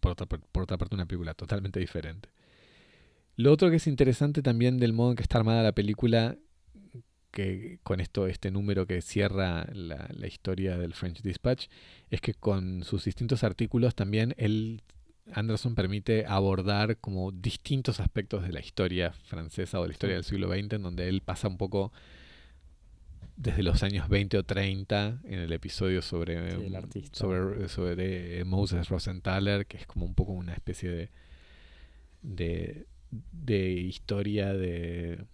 [0.00, 2.30] por otra, por otra parte una película totalmente diferente.
[3.36, 6.38] Lo otro que es interesante también del modo en que está armada la película
[7.30, 11.66] que con esto, este número que cierra la, la, historia del French Dispatch,
[12.10, 14.82] es que con sus distintos artículos también él,
[15.32, 20.24] Anderson permite abordar como distintos aspectos de la historia francesa o de la historia del
[20.24, 21.92] siglo XX, en donde él pasa un poco
[23.36, 26.56] desde los años 20 o 30 en el episodio sobre,
[27.12, 31.10] sobre, sobre Moses Rosenthaler, que es como un poco una especie de,
[32.22, 35.24] de, de historia de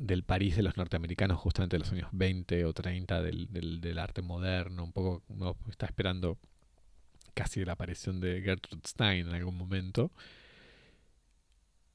[0.00, 3.98] del París de los norteamericanos justamente de los años 20 o 30 del, del, del
[3.98, 6.38] arte moderno, un poco no, está esperando
[7.34, 10.10] casi la aparición de Gertrude Stein en algún momento.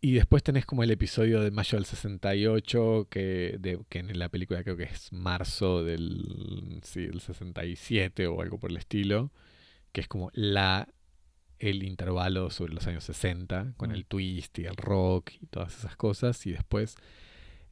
[0.02, 4.30] Y después tenés como el episodio de mayo del 68, que, de, que en la
[4.30, 9.32] película creo que es marzo del, sí, del 67 o algo por el estilo,
[9.92, 10.88] que es como la
[11.58, 15.96] el intervalo sobre los años 60, con el twist y el rock y todas esas
[15.96, 16.46] cosas.
[16.46, 16.98] Y después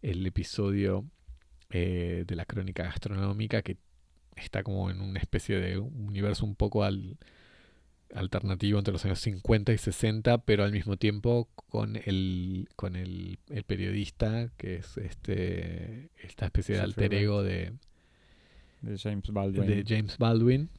[0.04, 1.06] el episodio
[1.72, 3.78] eh, de la crónica gastronómica que
[4.36, 7.18] está como en una especie de universo un poco al,
[8.14, 13.40] alternativo entre los años 50 y 60, pero al mismo tiempo con el, con el,
[13.50, 17.74] el periodista, que es este esta especie de alter ego de,
[18.82, 19.66] de James Baldwin.
[19.66, 20.70] De James Baldwin.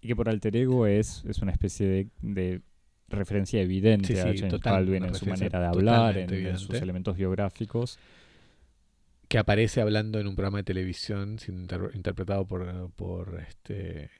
[0.00, 2.60] Y que por alter ego es, es una especie de, de
[3.08, 7.98] referencia evidente a James Baldwin en su manera de hablar, en, sus elementos biográficos
[9.28, 11.38] que aparece hablando en un programa de televisión
[11.94, 14.10] interpretado por, por este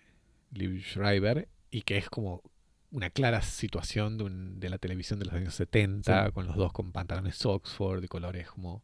[0.52, 2.42] Liv Schreiber y que es como
[2.90, 6.72] una clara situación de, un, de la televisión de los años 70 con los dos
[6.72, 8.82] con pantalones Oxford y colores como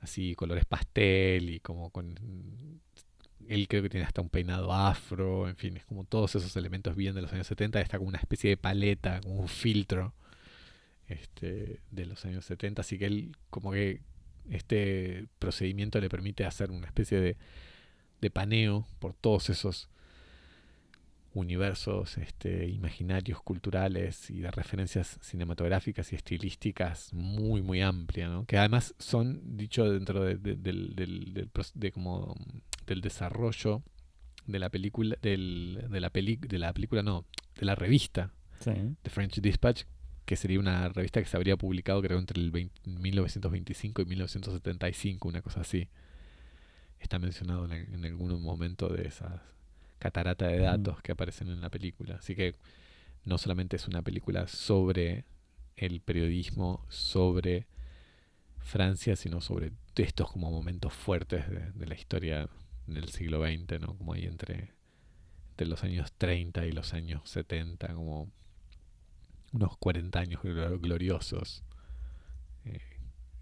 [0.00, 2.80] así colores pastel y como con
[3.48, 6.96] él creo que tiene hasta un peinado afro en fin es como todos esos elementos
[6.96, 10.14] bien de los años 70 está como una especie de paleta como un filtro
[11.08, 14.00] este, de los años 70 así que él como que
[14.50, 17.36] este procedimiento le permite hacer una especie de,
[18.20, 19.88] de paneo por todos esos
[21.32, 28.44] universos este, imaginarios, culturales y de referencias cinematográficas y estilísticas muy, muy amplia, ¿no?
[28.46, 32.36] que además son, dicho dentro de, del, del, de como,
[32.86, 33.82] del desarrollo
[34.46, 37.24] de la película, del, de, la peli, de la película, no,
[37.58, 38.32] de la revista
[38.64, 39.84] de French Dispatch,
[40.24, 45.42] que sería una revista que se habría publicado creo entre el 1925 y 1975, una
[45.42, 45.88] cosa así.
[46.98, 49.40] Está mencionado en, en algún momento de esas
[50.00, 52.16] catarata de datos que aparecen en la película.
[52.16, 52.54] Así que
[53.24, 55.24] no solamente es una película sobre
[55.76, 57.66] el periodismo, sobre
[58.58, 62.48] Francia, sino sobre estos como momentos fuertes de, la historia
[62.86, 63.96] del siglo XX, ¿no?
[63.96, 64.72] Como ahí entre,
[65.50, 68.30] entre los años 30 y los años 70, como
[69.52, 71.64] unos 40 años gloriosos,
[72.64, 72.80] eh,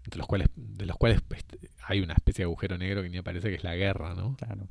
[0.03, 3.17] entre los cuales, de los cuales este, hay una especie de agujero negro que ni
[3.17, 4.35] aparece que es la guerra, ¿no?
[4.35, 4.67] Claro.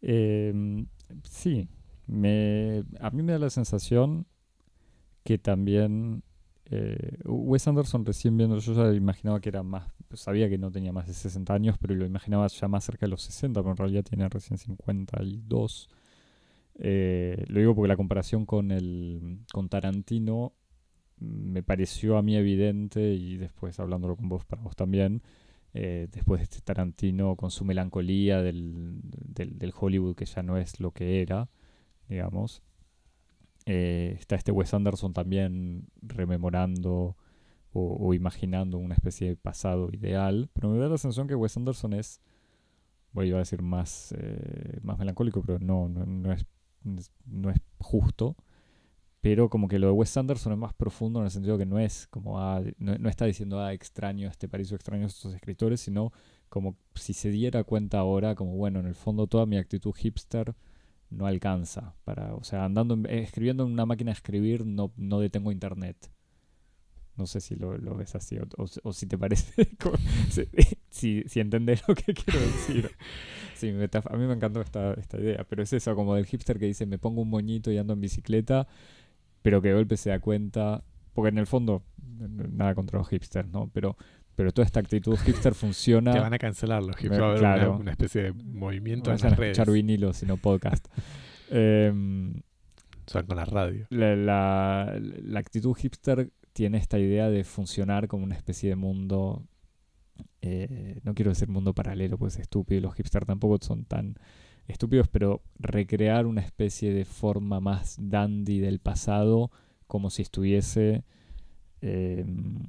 [0.00, 0.84] Eh,
[1.24, 1.68] sí,
[2.06, 4.26] me, a mí me da la sensación
[5.24, 6.22] que también
[6.66, 10.92] eh, Wes Anderson recién viendo, yo ya imaginaba que era más, sabía que no tenía
[10.92, 13.76] más de 60 años, pero lo imaginaba ya más cerca de los 60, pero en
[13.76, 15.90] realidad tiene recién 52.
[16.78, 20.54] Eh, lo digo porque la comparación con, el, con Tarantino
[21.18, 25.22] me pareció a mí evidente y después hablándolo con vos, para vos también,
[25.74, 30.80] eh, después de este Tarantino con su melancolía del, del, Hollywood que ya no es
[30.80, 31.48] lo que era,
[32.08, 32.62] digamos.
[33.66, 37.16] Eh, está este Wes Anderson también rememorando
[37.74, 41.94] o, imaginando una especie de pasado ideal, pero me da la sensación que Wes Anderson
[41.94, 42.20] es,
[43.12, 44.14] voy a decir más,
[44.82, 46.44] más melancólico, pero no, no, no, es,
[46.84, 48.36] no es justo
[49.22, 51.78] pero como que lo de Wes Anderson es más profundo en el sentido que no
[51.78, 55.80] es como, ah, no, está diciendo, ah, extraño este París o extraño a estos escritores,
[55.80, 56.12] sino
[56.48, 60.56] como si se diera cuenta ahora, como bueno, en el fondo toda mi actitud hipster
[61.08, 65.52] no alcanza para, o sea, andando, escribiendo en una máquina de escribir no, no detengo
[65.52, 66.10] internet.
[67.16, 69.68] No sé si lo, lo ves así o, si te parece,
[70.90, 72.90] si, si, entendés lo que quiero decir.
[73.54, 76.66] Sí, a mí me encantó esta, esta idea, pero es eso, como del hipster que
[76.66, 78.66] dice, me pongo un moñito y ando en bicicleta
[79.42, 83.48] pero que de golpe se da cuenta, porque en el fondo, nada contra los hipsters,
[83.48, 83.70] ¿no?
[83.74, 83.96] Pero,
[84.36, 86.12] pero toda esta actitud hipster funciona.
[86.12, 89.22] Te van a cancelar los hipsters, va a haber una, especie de movimiento no en
[89.22, 89.58] las redes.
[89.58, 90.86] escuchar vinilo, sino podcast.
[91.50, 91.92] eh,
[93.06, 93.86] Son con la radio.
[93.90, 99.46] La, la, la actitud hipster tiene esta idea de funcionar como una especie de mundo
[100.42, 104.16] eh, no quiero decir mundo paralelo, pues es estúpido, los hipsters tampoco son tan
[104.68, 109.50] estúpidos, pero recrear una especie de forma más dandy del pasado,
[109.86, 111.04] como si estuviese
[111.80, 112.60] em,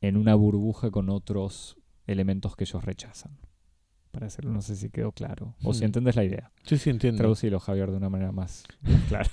[0.00, 3.38] en una burbuja con otros elementos que ellos rechazan.
[4.10, 5.54] Para hacerlo, no sé si quedó claro.
[5.62, 5.86] O si Hmm.
[5.86, 6.50] entendés la idea.
[6.64, 7.18] Sí, sí, entiendo.
[7.18, 8.64] Traducilo, Javier, de una manera más
[9.08, 9.30] clara.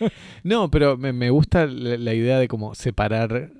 [0.44, 3.52] No, pero me, me gusta la, idea de como separar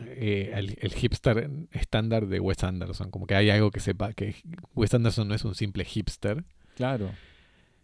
[0.00, 3.10] eh, el, hipster estándar de Wes Anderson.
[3.10, 4.36] Como que hay algo que sepa que
[4.74, 6.44] Wes Anderson no es un simple hipster.
[6.76, 7.10] Claro.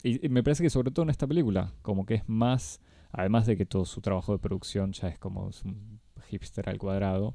[0.03, 2.81] Y, me parece que sobre todo en esta película, como que es más,
[3.13, 7.35] además de que todo su trabajo de producción ya es como un hipster al cuadrado,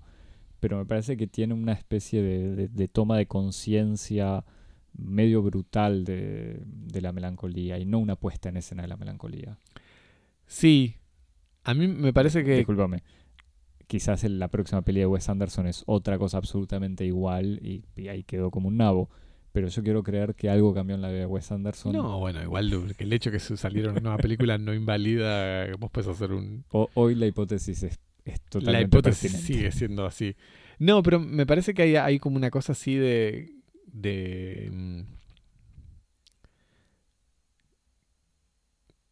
[0.59, 4.45] pero me parece que tiene una especie de, de- de toma de conciencia
[4.95, 9.57] medio brutal de, de la melancolía y no una puesta en escena de la melancolía.
[10.53, 10.97] Sí,
[11.63, 12.57] a mí me parece que...
[12.57, 13.01] Discúlpame.
[13.87, 18.07] Quizás en la próxima peli de Wes Anderson es otra cosa absolutamente igual y, y
[18.07, 19.09] ahí quedó como un nabo.
[19.51, 21.93] Pero yo quiero creer que algo cambió en la vida de Wes Anderson.
[21.93, 25.73] No, bueno, igual que el hecho que se saliera una nueva película no invalida que
[25.73, 26.65] vos puedes hacer un...
[26.69, 29.53] O- hoy la hipótesis es, es La totalmente hipótesis pertinente.
[29.53, 30.35] sigue siendo así.
[30.77, 33.55] No, pero me parece que hay, hay como una cosa así de...
[33.91, 35.05] de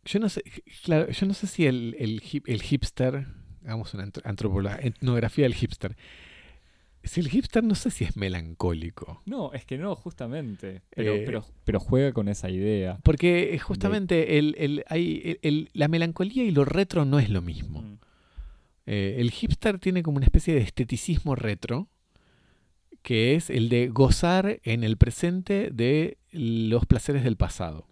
[0.05, 0.43] yo no sé,
[0.83, 3.27] claro, yo no sé si el, el, hip- el hipster,
[3.63, 5.95] hagamos una antropología, etnografía del hipster.
[7.03, 9.23] Si el hipster no sé si es melancólico.
[9.25, 10.83] No, es que no, justamente.
[10.91, 12.99] Pero, Eh, pero, pero juega con esa idea.
[13.03, 17.41] Porque justamente el, el- hay- el- el- la melancolía y lo retro no es lo
[17.41, 17.81] mismo.
[17.81, 17.97] Mm.
[18.85, 21.87] Eh, el hipster tiene como una especie de esteticismo retro,
[23.01, 27.87] que es el de gozar en el presente de los placeres del pasado.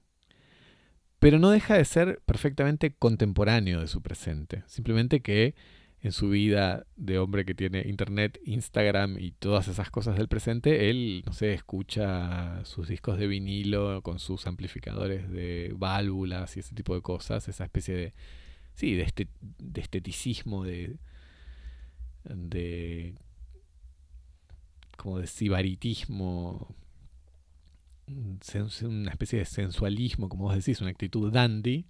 [1.20, 4.64] Pero no deja de ser perfectamente contemporáneo de su presente.
[4.68, 5.54] Simplemente que
[6.02, 10.90] en su vida de hombre que tiene internet, Instagram y todas esas cosas del presente,
[10.90, 16.74] él, no sé, escucha sus discos de vinilo con sus amplificadores de válvulas y ese
[16.74, 18.14] tipo de cosas, esa especie de,
[18.76, 19.28] sí, de, este,
[19.58, 20.96] de esteticismo, de,
[22.24, 23.16] de,
[24.96, 26.76] como de sibaritismo,
[28.84, 31.86] una especie de sensualismo, como vos decís, una actitud dandy,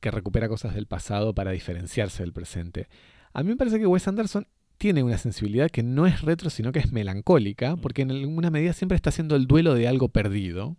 [0.00, 2.88] que recupera cosas del pasado para diferenciarse del presente.
[3.32, 4.46] A mí me parece que Wes Anderson
[4.78, 7.80] tiene una sensibilidad que no es retro, sino que es melancólica, Mm.
[7.82, 10.76] porque en alguna medida siempre está haciendo el duelo de algo perdido,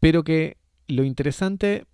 [0.00, 0.56] pero que
[0.86, 1.84] lo interesante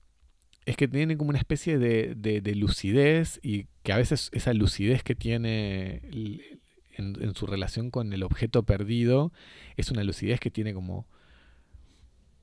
[0.67, 4.53] es que tiene como una especie de, de- de lucidez y que a veces esa
[4.53, 6.03] lucidez que tiene
[6.97, 9.33] en, su relación con el objeto perdido
[9.77, 11.07] es una lucidez que tiene como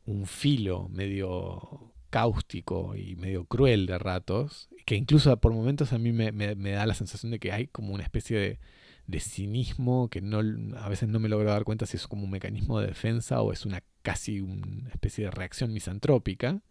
[0.06, 6.12] un filo medio cáustico y medio cruel de ratos, que incluso por momentos a mí
[6.12, 8.60] me da la sensación de que hay como una especie de,
[9.10, 10.40] de cinismo que no,
[10.78, 13.52] a veces no me logro dar cuenta si es como un mecanismo de defensa o
[13.52, 16.62] es una casi una especie de reacción misantrópica.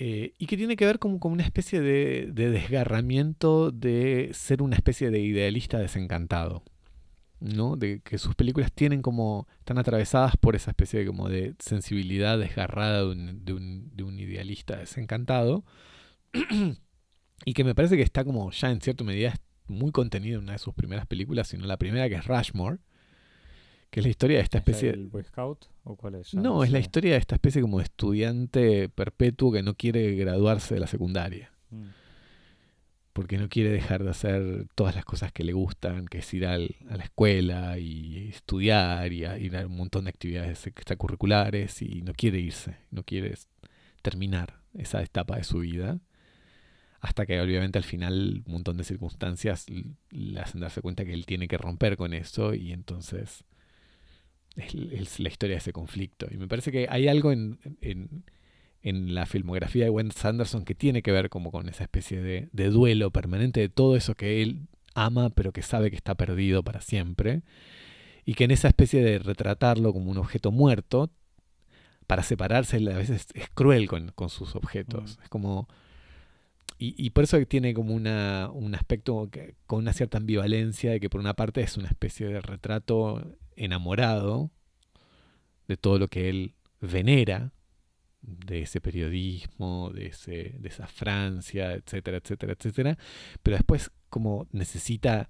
[0.00, 4.62] Eh, y que tiene que ver como con una especie de, de desgarramiento de ser
[4.62, 6.62] una especie de idealista desencantado.
[7.40, 7.76] ¿no?
[7.76, 9.46] De que sus películas tienen como.
[9.60, 14.02] están atravesadas por esa especie de como de sensibilidad desgarrada de un, de un- de
[14.04, 15.64] un idealista desencantado.
[17.44, 19.34] y que me parece que está como ya en cierta medida
[19.66, 22.78] muy contenido en una de sus primeras películas, sino la primera que es Rushmore.
[23.90, 24.90] Que es la historia de esta ¿Es especie.
[24.90, 25.64] del Boy Scout?
[25.90, 26.32] ¿O cuál es?
[26.32, 30.14] Ya No, es la historia de esta especie como de estudiante perpetuo que no quiere
[30.16, 31.50] graduarse de la secundaria.
[31.70, 31.86] Mm.
[33.14, 36.46] Porque no quiere dejar de hacer todas las cosas que le gustan, que es ir
[36.46, 41.80] al- a la escuela y estudiar y a- ir a un montón de actividades extracurriculares
[41.82, 43.34] y no quiere irse, no quiere
[44.02, 45.98] terminar esa etapa de su vida.
[47.00, 49.66] Hasta que obviamente al final un montón de circunstancias
[50.10, 53.44] le hacen darse cuenta que él tiene que romper con eso y entonces
[54.56, 56.26] es, es la historia de ese conflicto.
[56.30, 58.24] Y me parece que hay algo en, en,
[58.82, 62.48] en la filmografía de Wes Anderson que tiene que ver como con esa especie de,
[62.52, 66.62] de duelo permanente de todo eso que él ama pero que sabe que está perdido
[66.62, 67.42] para siempre.
[68.24, 71.10] Y que en esa especie de retratarlo como un objeto muerto,
[72.06, 75.18] para separarse, a veces es cruel con, con sus objetos.
[75.18, 75.22] Mm.
[75.22, 75.68] Es como...
[76.78, 81.00] Y, y por eso tiene como una, un aspecto que- con una cierta ambivalencia de
[81.00, 84.50] que por una parte es una especie de retrato enamorado
[85.66, 87.52] de todo lo que él venera,
[88.20, 92.98] de ese periodismo, de, ese, de esa Francia, etcétera, etcétera, etcétera,
[93.42, 95.28] pero después como necesita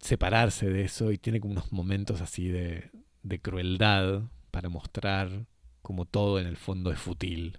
[0.00, 2.90] separarse de eso y tiene como unos momentos así de,
[3.22, 5.46] de crueldad para mostrar
[5.80, 7.58] como todo en el fondo es fútil,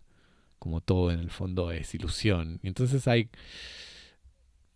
[0.59, 2.59] como todo en el fondo es ilusión.
[2.63, 3.29] Y entonces hay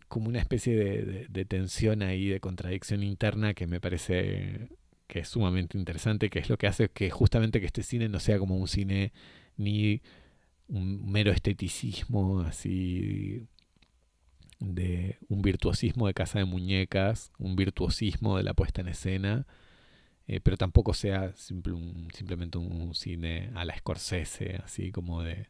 [0.08, 4.70] como una especie de, tensión ahí, de contradicción interna que me parece
[5.08, 8.20] que es sumamente interesante, que es lo que hace que justamente que este cine no
[8.20, 9.14] sea como un cine
[9.58, 10.02] ni
[10.68, 13.48] un mero esteticismo así
[14.60, 19.48] de un virtuosismo de casa de muñecas, un virtuosismo de la puesta en escena,
[20.28, 25.48] eh, pero tampoco sea simplemente un cine a la Scorsese, así como de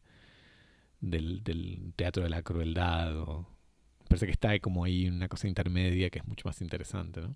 [1.02, 3.14] del, teatro de la crueldad.
[4.08, 7.36] Parece que está como ahí una cosa intermedia que es mucho más interesante, ¿no?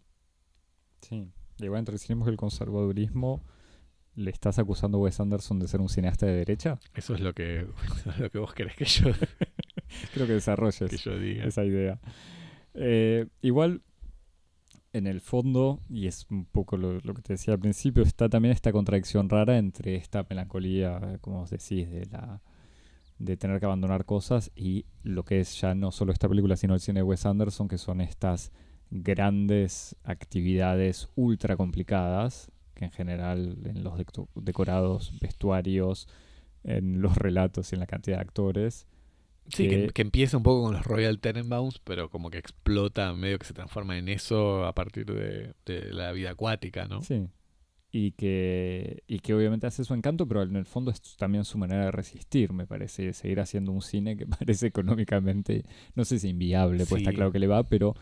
[1.02, 1.28] Sí,
[1.60, 3.44] igual entre el y el conservadurismo
[4.16, 6.80] ¿Le estás acusando a Wes Anderson de ser un cineasta de derecha?
[6.94, 7.66] Eso es lo que,
[8.20, 9.10] lo que vos querés que yo...
[10.14, 12.00] Creo que desarrolles esa idea.
[12.74, 13.82] Eh, igual,
[14.94, 18.54] en el fondo, y es un poco lo, que te decía al principio, está también
[18.54, 22.42] esta contradicción rara entre esta melancolía, como vos decís, de la
[23.24, 26.74] de tener que abandonar cosas y lo que es ya no solo esta película, sino
[26.74, 28.52] el cine de Wes Anderson, que son estas
[28.90, 33.94] grandes actividades ultra complicadas en general en los
[34.36, 36.08] decorados, vestuarios,
[36.64, 38.88] en los relatos y en la cantidad de actores.
[39.50, 43.46] Sí, que, empieza un poco con los Royal Tenenbaums, pero como que explota, medio que
[43.46, 45.54] se transforma en eso a partir de,
[45.92, 47.02] la vida acuática, ¿no?
[47.02, 47.28] Sí.
[47.94, 51.58] Y que, y que obviamente hace su encanto, pero en el fondo es también su
[51.58, 55.66] manera de resistir, me parece, de seguir haciendo un cine que parece económicamente,
[55.96, 57.96] no sé si inviable, pues está claro que le va, pero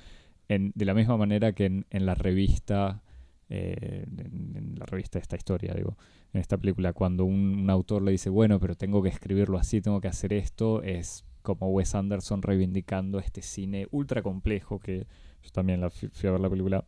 [0.47, 3.01] en, de la misma manera que en, en la revista
[3.49, 5.97] eh, en, la revista de esta historia, digo,
[6.33, 9.99] en esta película, cuando un, autor le dice, bueno, pero tengo que escribirlo así, tengo
[9.99, 15.07] que hacer esto, es como Wes Anderson reivindicando este cine ultra complejo que
[15.41, 16.85] yo también la fui, a ver la película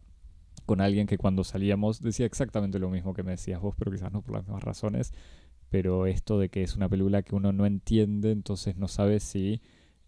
[0.65, 4.11] con alguien que cuando salíamos decía exactamente lo mismo que me decías vos, pero quizás
[4.11, 5.13] no por las mismas razones,
[5.69, 9.61] pero esto de que es una película que uno no entiende, entonces no sabe si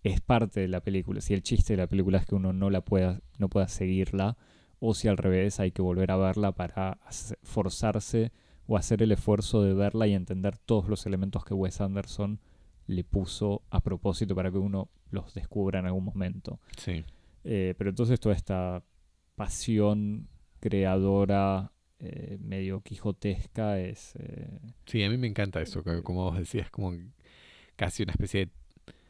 [0.03, 2.69] es parte de la película, si el chiste de la película es que uno no
[2.69, 4.37] la pueda, no pueda seguirla,
[4.79, 6.99] o si al revés hay que volver a verla para
[7.43, 8.33] forzarse
[8.67, 12.39] o hacer el esfuerzo de verla y entender todos los elementos que Wes Anderson
[12.87, 16.59] le puso a propósito para que uno los descubra en algún momento.
[16.77, 17.05] Sí.
[17.45, 18.83] Eh, pero entonces toda esta
[19.35, 20.27] pasión
[20.63, 24.15] creadora eh, medio quijotesca es...
[24.15, 24.47] Eh,
[24.85, 26.93] sí, a mí me encanta eso, como vos decías, como
[27.75, 28.51] casi una especie de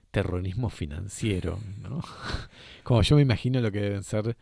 [0.10, 2.02] terrorismo financiero, ¿no?
[2.84, 4.36] como yo me imagino lo que deben ser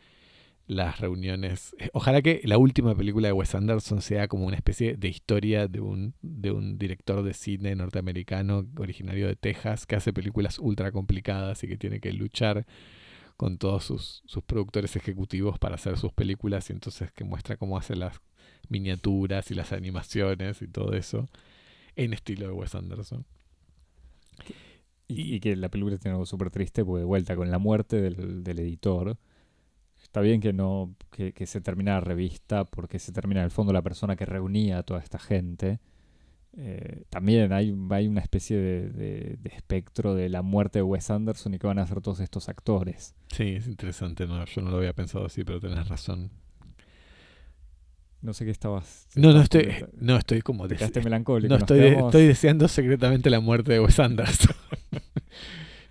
[0.67, 1.75] las reuniones.
[1.79, 5.67] Eh, ojalá que la última película de Wes Anderson sea como una especie de historia
[5.67, 10.93] de un, de un director de cine norteamericano originario de Texas que hace películas ultra
[10.93, 12.65] complicadas y que tiene que luchar
[13.41, 17.75] con todos sus, sus productores ejecutivos para hacer sus películas y entonces que muestra cómo
[17.75, 18.21] hace las
[18.69, 21.27] miniaturas y las animaciones y todo eso
[21.95, 23.25] en estilo de Wes Anderson.
[25.07, 28.43] Y, que la película tiene algo súper triste, porque de vuelta con la muerte del,
[28.43, 29.17] del editor,
[30.03, 33.73] Está bien que no que, se termina la revista porque se termina en el fondo
[33.73, 35.79] la persona que reunía a toda esta gente.
[36.57, 41.59] Eh, también hay, hay una especie de, espectro de la muerte de Wes Anderson y
[41.59, 43.15] que van a ser todos estos actores.
[43.29, 44.27] Sí, es interesante.
[44.27, 46.31] No, yo no lo había pensado así, pero tenés razón.
[48.21, 49.07] No sé qué estabas.
[49.15, 49.67] No, no estoy,
[49.99, 50.67] no estoy como.
[51.03, 51.49] melancólico.
[51.49, 54.55] No, estoy, estoy deseando secretamente la muerte de Wes Anderson.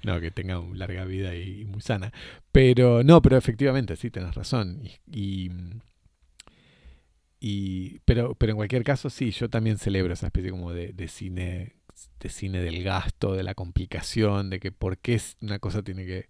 [0.02, 2.10] No, que tenga una larga vida y, muy sana.
[2.52, 4.80] Pero no, pero efectivamente, sí, tenés razón.
[4.82, 5.50] Y, y,
[8.04, 11.76] pero, pero en cualquier caso, sí, yo también celebro esa especie como de, de cine
[12.20, 16.28] de cine del gasto, de la complicación, de que por qué una cosa tiene que,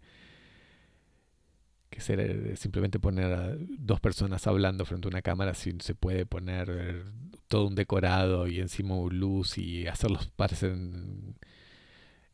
[1.90, 5.94] que ser eh, simplemente poner a dos personas hablando frente a una cámara si se
[5.94, 7.04] puede poner
[7.48, 10.76] todo un decorado y encima luz y hacerlos parecer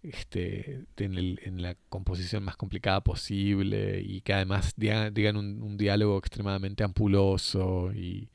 [0.03, 7.93] este, en, la composición más complicada posible y que además digan, un, diálogo extremadamente ampuloso
[7.95, 8.29] y,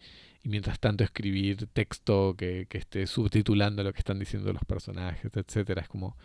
[0.44, 5.82] mientras tanto escribir texto que, esté subtitulando lo que están diciendo los personajes, etcétera.
[5.82, 6.18] Es como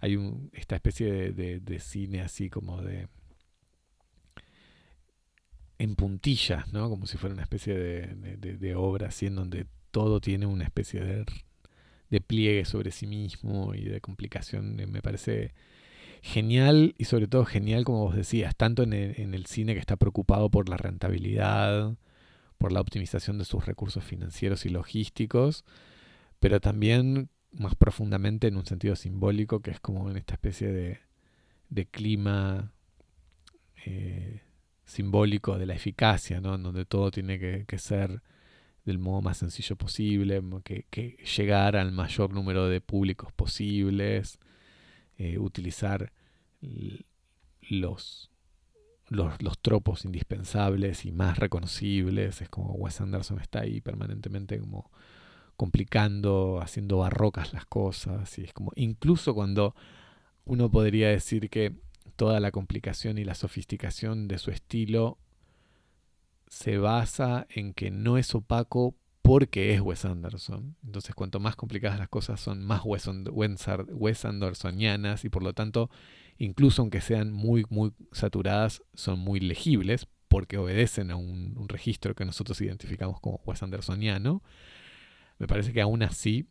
[0.00, 3.08] hay un, esta especie de, cine así como de
[5.78, 6.88] en puntillas, ¿no?
[6.88, 11.00] Como si fuera una especie de, de obra así en donde todo tiene una especie
[11.00, 11.24] de
[12.14, 14.78] de pliegue sobre sí mismo y de complicación.
[14.80, 15.52] Eh, me parece
[16.22, 20.50] genial y sobre todo genial, como vos decías, tanto en el, cine que está preocupado
[20.50, 21.96] por la rentabilidad,
[22.64, 25.66] por la optimización de sus recursos financieros y logísticos,
[26.40, 31.00] pero también más profundamente en un sentido simbólico, que es como en esta especie de,
[31.68, 32.72] de clima
[33.84, 34.40] eh,
[34.86, 36.54] simbólico de la eficacia, ¿no?
[36.54, 38.22] en donde todo tiene que, que ser
[38.86, 44.38] del modo más sencillo posible, que, llegar al mayor número de públicos posibles,
[45.18, 46.14] eh, utilizar
[47.60, 48.30] los,
[49.08, 52.40] los, tropos indispensables y más reconocibles.
[52.40, 54.90] Es como Wes Anderson está ahí permanentemente como
[55.56, 58.38] complicando, haciendo barrocas las cosas.
[58.38, 59.74] Y es como, incluso cuando
[60.44, 61.74] uno podría decir que
[62.16, 65.18] toda la complicación y la sofisticación de su estilo
[66.48, 68.94] se basa en que no es opaco
[69.24, 70.76] porque es Wes Anderson.
[70.84, 73.08] Entonces, cuanto más complicadas las cosas son, más Wes,
[74.26, 75.88] Andersonianas y por lo tanto,
[76.36, 82.26] incluso aunque sean muy, muy saturadas, son muy legibles porque obedecen a un, registro que
[82.26, 84.42] nosotros identificamos como Wes Andersoniano.
[85.38, 86.46] Me parece que aún así,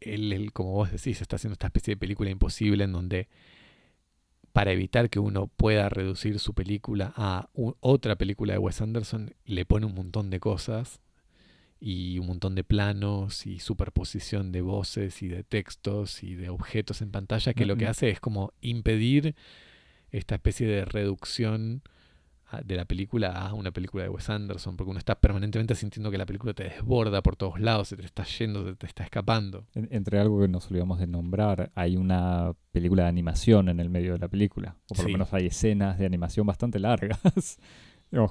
[0.00, 3.28] él, como vos decís, está haciendo esta especie de película imposible en donde
[4.54, 9.66] para evitar que uno pueda reducir su película a otra película de Wes Anderson, le
[9.66, 11.02] pone un montón de cosas
[11.80, 17.00] y un montón de planos y superposición de voces y de textos y de objetos
[17.00, 19.34] en pantalla que lo que hace es como impedir
[20.10, 21.82] esta especie de reducción
[22.64, 26.18] de la película a una película de Wes Anderson, porque uno está permanentemente sintiendo que
[26.18, 29.66] la película te desborda por todos lados, se te está yendo, se te está escapando.
[29.74, 34.14] entre algo que nos olvidamos de nombrar, hay una película de animación en el medio
[34.14, 37.20] de la película, o por lo menos hay escenas de animación bastante largas.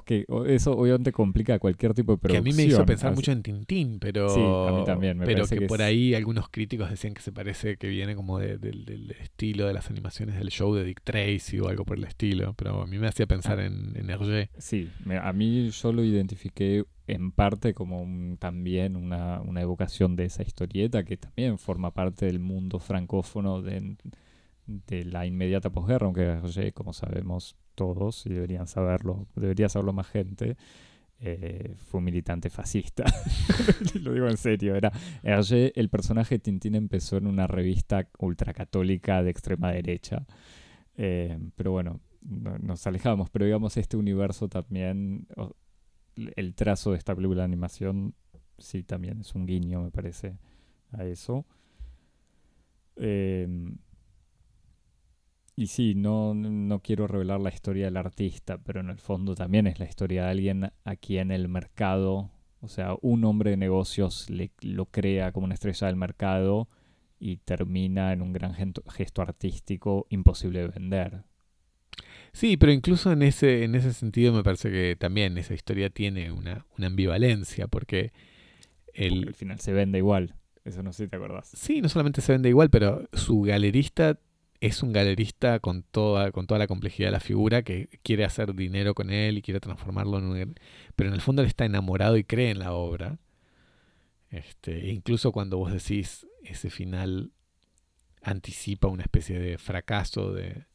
[0.04, 2.44] que eso obviamente complica cualquier tipo de producción.
[2.44, 4.28] Que a mí me hizo pensar mucho en Tintín, pero.
[4.28, 5.18] Sí, a mí también.
[5.24, 9.66] pero que, por ahí algunos críticos decían que se parece que viene como del estilo
[9.66, 12.54] de las animaciones del show de Dick Tracy o algo por el estilo.
[12.54, 13.66] Pero a mí me hacía pensar ah.
[13.66, 14.50] en, en Hergé.
[14.58, 14.88] Sí,
[15.20, 18.06] a mí yo lo identifiqué en parte como
[18.38, 23.96] también una, una evocación de esa historieta que también forma parte del mundo francófono de,
[24.86, 30.06] de la inmediata posguerra, aunque Hergé, como sabemos, todos, y deberían saberlo, debería saberlo más
[30.06, 30.56] gente,
[31.22, 33.04] eh, fue un militante fascista.
[34.00, 34.74] Lo digo en serio.
[34.74, 34.90] Era
[35.22, 40.26] Hergé, el personaje de Tintín empezó en una revista ultracatólica de extrema derecha.
[40.96, 43.28] Eh, pero bueno, nos alejamos.
[43.28, 45.26] Pero digamos, este universo también,
[46.36, 48.14] el trazo de esta película de animación,
[48.56, 50.38] sí, también es un guiño, me parece,
[50.92, 51.44] a eso.
[52.96, 53.46] Eh,
[55.56, 59.66] y sí, no, no quiero revelar la historia del artista, pero en el fondo también
[59.66, 62.30] es la historia de alguien a quien el mercado,
[62.60, 66.68] o sea, un hombre de negocios le, lo crea como una estrella del mercado
[67.18, 71.24] y termina en un gran gesto artístico imposible de vender.
[72.32, 76.30] Sí, pero incluso en ese, en ese sentido me parece que también esa historia tiene
[76.32, 78.12] una, ambivalencia, porque
[78.94, 79.28] el...
[79.28, 80.34] al final se vende igual,
[80.64, 81.50] eso no sé si te acordás.
[81.54, 84.18] Sí, no solamente se vende igual, pero su galerista
[84.60, 88.54] es un galerista con toda, con toda la complejidad de la figura que quiere hacer
[88.54, 90.54] dinero con él y quiere transformarlo en un...
[90.96, 93.18] Pero en el fondo él está enamorado y cree en la obra.
[94.30, 97.32] Este, e incluso cuando vos decís ese final
[98.22, 100.66] anticipa una especie de fracaso de,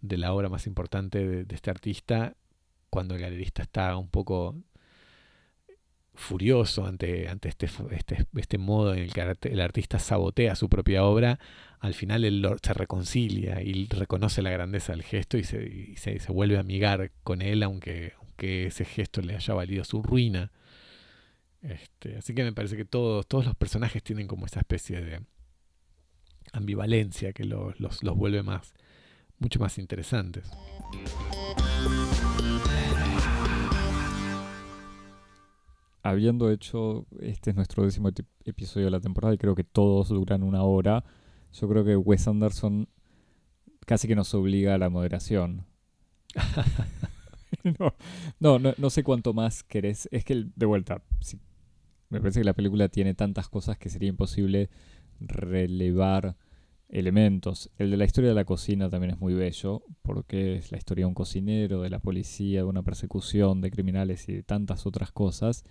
[0.00, 2.36] de la obra más importante de, de, este artista,
[2.90, 4.54] cuando el galerista está un poco
[6.14, 11.04] furioso ante, ante este, este, este, modo en el que el artista sabotea su propia
[11.04, 11.38] obra,
[11.80, 16.56] al final él se reconcilia y reconoce la grandeza del gesto y se, se, vuelve
[16.56, 20.50] a amigar con él, aunque, aunque ese gesto le haya valido su ruina.
[21.62, 25.20] Este, así que me parece que todos, todos los personajes tienen como esa especie de
[26.52, 28.72] ambivalencia que los, los, los vuelve más,
[29.38, 30.50] mucho más interesantes.
[36.04, 38.10] Habiendo hecho, este es nuestro décimo
[38.44, 41.02] episodio de la temporada y creo que todos duran una hora,
[41.52, 42.88] yo creo que Wes Anderson
[43.86, 45.64] casi que nos obliga a la moderación.
[48.38, 50.06] no, no, no, sé cuánto más querés.
[50.12, 51.02] Es que, de vuelta,
[52.10, 54.68] me parece que la película tiene tantas cosas que sería imposible
[55.20, 56.36] relevar
[56.90, 57.70] elementos.
[57.78, 61.04] El de la historia de la cocina también es muy bello, porque es la historia
[61.04, 65.10] de un cocinero, de la policía, de una persecución, de criminales y de tantas otras
[65.12, 65.64] cosas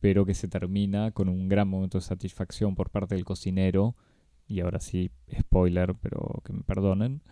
[0.00, 3.96] pero que se termina con un gran momento de satisfacción por parte del cocinero,
[4.46, 7.22] y ahora sí, spoiler, pero que me perdonen,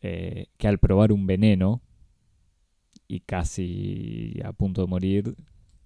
[0.00, 1.82] eh, que al probar un veneno
[3.08, 5.36] y casi a punto de morir,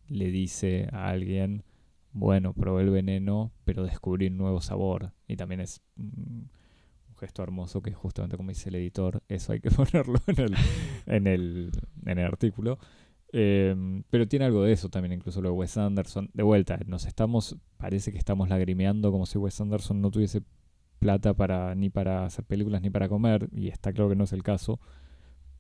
[0.09, 1.65] le dice a alguien,
[2.13, 5.13] bueno, probé el veneno, pero descubrí un nuevo sabor.
[5.27, 6.51] Y también es un
[7.19, 10.55] gesto hermoso que justamente como dice el editor, eso hay que ponerlo en el,
[11.07, 11.73] en el,
[12.05, 12.79] en el artículo.
[13.39, 16.31] Em, pero tiene algo de eso también, incluso lo de Wes Anderson.
[16.33, 20.41] De vuelta, nos estamos, parece que estamos lagrimeando como si Wes Anderson no tuviese
[21.01, 24.33] plata para ni para hacer películas ni para comer, y está claro que no es
[24.33, 24.81] el caso,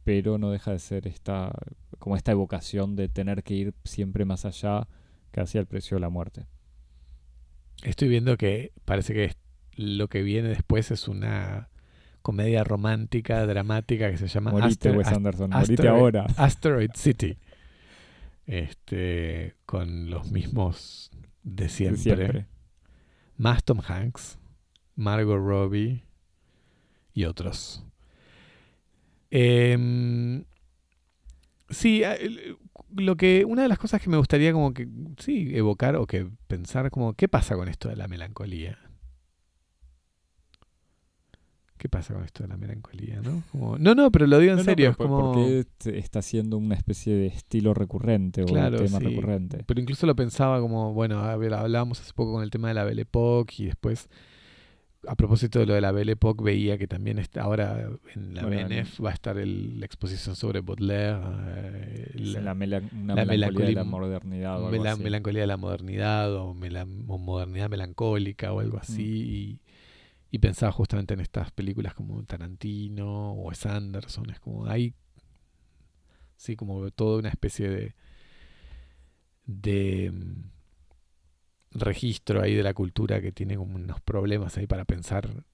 [0.04, 1.52] pero no deja de ser esta,
[1.98, 4.88] como esta evocación de tener que ir siempre más allá
[5.30, 6.46] que hacia el precio de la muerte.
[7.82, 9.32] Estoy viendo que parece que
[9.74, 11.68] lo que viene después es una
[12.22, 16.24] comedia romántica, dramática que se llama Morite, Wes Anderson, ahora.
[16.38, 17.36] Asteroid City
[18.46, 21.10] este, con los mismos
[21.42, 22.46] de siempre.
[23.36, 24.38] Más Tom Hanks,
[24.94, 26.02] Margot Robbie
[27.12, 27.84] y otros.
[29.30, 30.44] Em,
[31.68, 32.02] sí,
[32.94, 34.88] lo que una de las cosas que me gustaría como que
[35.18, 38.78] sí evocar o que pensar como qué pasa con esto de la melancolía.
[41.86, 43.44] ¿Qué pasa con esto de la melancolía, no?
[43.52, 45.64] Como- no, no, pero lo digo en No, no, serio, pero es como porque
[46.00, 49.04] está siendo una especie de estilo recurrente o Claro, tema sí.
[49.04, 49.62] recurrente.
[49.64, 52.74] Pero incluso lo pensaba como, bueno, a ver, hablábamos hace poco con el tema de
[52.74, 54.08] la Belle Époque y después,
[55.06, 58.42] a propósito de lo de la Belle Époque, veía que también está, ahora en la
[58.42, 61.20] Bueno, en- BNF va a estar el- la exposición sobre Baudelaire,
[61.54, 65.02] eh, la, la melan- una la melancolía de la modernidad o algo mela- así.
[65.04, 69.02] melancolía de la modernidad o, modernidad melancólica o algo así.
[69.04, 69.60] Y,
[70.30, 74.30] y pensaba justamente en estas películas como Tarantino o Wes Anderson.
[74.30, 74.94] Es como hay,
[76.36, 77.94] sí, como toda una especie de,
[79.46, 80.50] de mm,
[81.78, 85.44] registro ahí de la cultura que tiene como unos problemas ahí para pensar.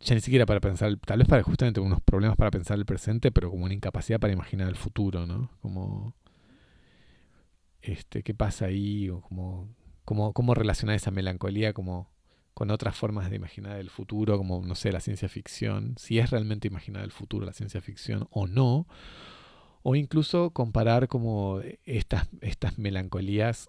[0.00, 3.30] Ya ni siquiera para pensar, tal vez para justamente unos problemas para pensar el presente,
[3.30, 5.50] pero como una incapacidad para imaginar el futuro, ¿no?
[5.62, 6.14] Como
[7.80, 9.68] este, qué pasa ahí, o como,
[10.04, 12.13] cómo, cómo relacionar esa melancolía como
[12.54, 16.30] con otras formas de imaginar el futuro, como, no sé, la ciencia ficción, si es
[16.30, 18.86] realmente imaginar el futuro la ciencia ficción o no,
[19.82, 23.68] o incluso comparar como estas, estas melancolías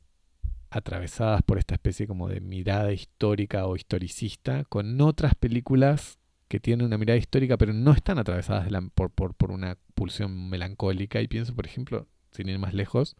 [0.69, 6.85] atravesadas por esta especie como de mirada histórica o historicista con otras películas que tienen
[6.85, 11.27] una mirada histórica pero no están atravesadas la- por, por, por una pulsión melancólica y
[11.27, 13.15] pienso por ejemplo sin ir más lejos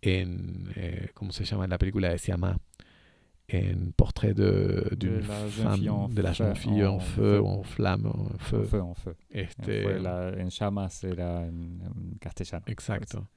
[0.00, 2.58] en eh, ¿cómo se llama la película de Siama?
[3.50, 7.00] En Portrait de, d'une la jeune femme en de la jeune feu- fille en en
[7.00, 8.60] feu en flamme en feu.
[8.62, 9.14] En feu, en feu.
[9.30, 12.64] En, Este, fue la- en llamas era en, en castellano.
[12.68, 13.28] exacto.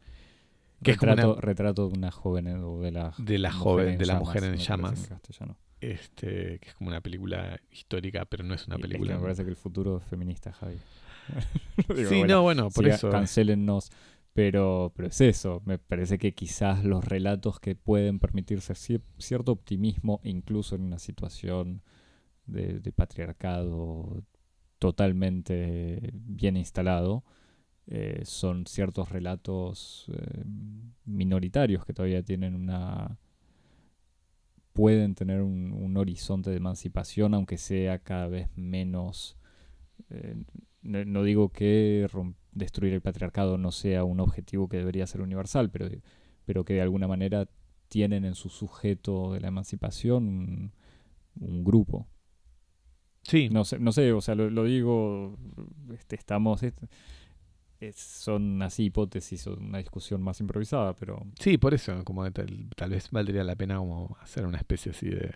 [0.84, 3.52] Que es como retrato, una- retrato de una joven eh, o de la, de la
[3.52, 5.58] joven en de la llamas, mujer en llamas castellano.
[5.80, 9.16] este que es como una película histórica pero no es una Y es que película
[9.16, 10.78] me parece que el futuro es feminista, Javi.
[11.96, 13.92] Digo, sí bueno, no bueno por siga- eso Cancélennos.
[14.34, 19.52] Pero, pero es eso, me parece que quizás los relatos que pueden permitirse cier- cierto
[19.52, 21.82] optimismo, incluso en una situación
[22.48, 24.24] de, patriarcado
[24.80, 27.24] totalmente bien instalado,
[27.88, 30.44] eh, son ciertos relatos eh,
[31.06, 33.18] minoritarios que todavía tienen una
[34.74, 39.38] pueden tener un, un horizonte de emancipación, aunque sea cada vez menos
[40.10, 40.36] eh,
[40.82, 42.08] no, no digo que
[42.52, 45.88] destruir el patriarcado no sea un objetivo que debería ser universal, pero,
[46.46, 47.48] pero que de alguna manera
[47.90, 50.74] tienen en su sujeto de la emancipación un,
[51.40, 52.08] un grupo.
[53.24, 55.38] sí No sé, no sé o sea, lo, lo digo,
[55.94, 56.84] este, estamos, est-
[57.80, 62.70] es- son así hipótesis o una discusión más improvisada, pero sí por eso como tal,
[62.76, 65.36] tal vez valdría la pena como hacer una especie así de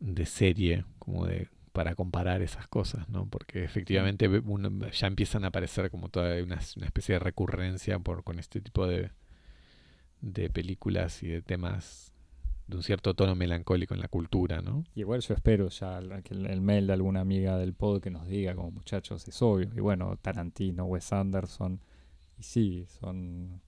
[0.00, 1.48] de serie como de
[1.80, 3.24] para comparar esas cosas, ¿no?
[3.26, 8.22] Porque efectivamente uno- ya empiezan a aparecer como toda una, una especie de recurrencia por,
[8.22, 9.12] con este tipo de,
[10.20, 12.12] de películas y de temas
[12.66, 14.84] de un cierto tono melancólico en la cultura, ¿no?
[14.94, 18.26] igual yo espero ya que el, el mail de alguna amiga del pod que nos
[18.26, 21.80] diga como muchachos, es obvio, y bueno, Tarantino, Wes Anderson,
[22.38, 23.62] y sí, son...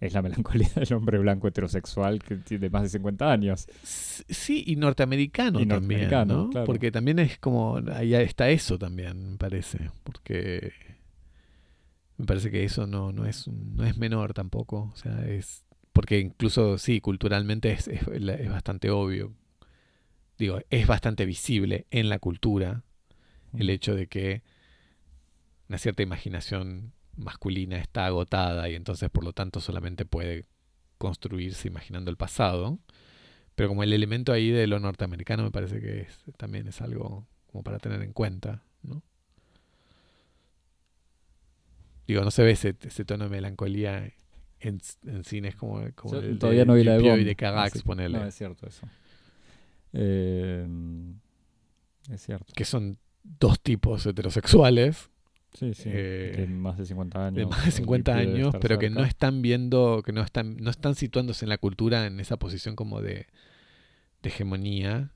[0.00, 3.66] Es la melancolía del hombre blanco heterosexual que tiene más de 50 años.
[3.82, 6.50] Sí, y norteamericano Y también, norteamericano, ¿no?
[6.50, 6.66] claro.
[6.66, 10.72] Porque también es como, ahí está eso también, me parece, porque
[12.16, 16.18] me parece que eso no, no, es, no es menor tampoco, o sea, es, porque
[16.18, 19.32] incluso, sí, culturalmente es, es, es bastante obvio,
[20.38, 22.84] digo, es bastante visible en la cultura
[23.56, 24.42] el hecho de que
[25.68, 30.46] una cierta imaginación masculina está agotada y entonces por lo tanto solamente puede
[30.98, 32.78] construirse imaginando el pasado.
[33.54, 37.26] Pero como el elemento ahí de lo norteamericano me parece que es- también es algo
[37.46, 39.02] como para tener en cuenta, ¿no?
[42.06, 44.12] Digo, no se ve ese, ese tono de melancolía
[44.60, 47.24] en, en cines como, como Yo el todavía no vi la de Dupieux Bond, y
[47.24, 48.86] de Carax, ponele, No, es cierto eso.
[49.92, 50.66] Eh,
[52.10, 52.52] es cierto.
[52.54, 55.10] que son dos tipos heterosexuales
[55.58, 55.88] Sí, sí.
[55.92, 57.36] Eh, de más de 50 años.
[57.36, 60.12] de más de o 50 Dupieux debe años, estar pero que no están viendo, que
[60.12, 63.26] no están, no están situándose en la cultura en esa posición como de,
[64.22, 65.12] de hegemonía,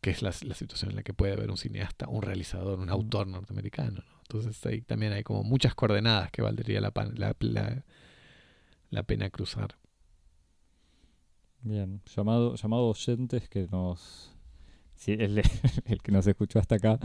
[0.00, 2.88] que es la, la situación en la que puede haber un cineasta, un realizador, un
[2.90, 4.02] autor norteamericano.
[4.06, 4.16] ¿no?
[4.22, 7.84] Entonces ahí también hay como muchas coordenadas que valdría la, la, la-
[8.90, 9.74] la pena cruzar.
[11.62, 14.32] Bien, llamado, llamado oyentes que nos.
[14.94, 15.38] Sí, el,
[15.86, 16.98] el que nos escuchó hasta acá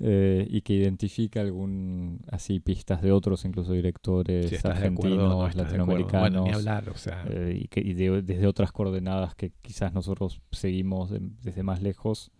[0.00, 5.62] eh, y que identifica algún así pistas de otros, incluso directores Si argentinos, acuerdo no
[5.62, 9.52] latinoamericanos, Bueno, ni hablar, o sea, eh, y, que, y de- desde otras coordenadas que
[9.62, 12.32] quizás nosotros seguimos de- desde más lejos,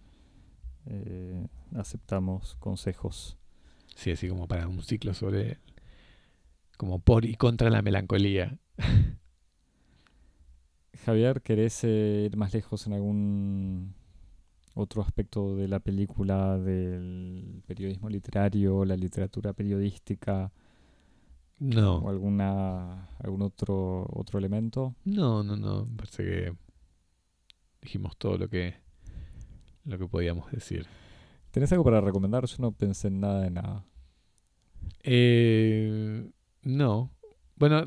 [0.86, 3.36] eh, aceptamos consejos.
[3.94, 5.58] Sí, así como para un ciclo sobre.
[6.76, 8.58] como por y contra la melancolía.
[11.04, 13.94] Javier, ¿querés ir más lejos en algún
[14.74, 20.52] otro aspecto de la película, del periodismo literario, la literatura periodística o
[21.60, 24.94] No, alguna algún otro otro elemento?
[25.04, 25.86] no, no, no.
[25.96, 26.56] Parece que
[27.82, 28.74] dijimos todo lo que.
[29.84, 30.86] lo que podíamos decir.
[31.50, 32.46] ¿Tenés algo para recomendar?
[32.46, 33.84] Yo no pensé en nada de nada.
[35.04, 36.28] Eh,
[36.62, 37.10] no.
[37.56, 37.84] Bueno,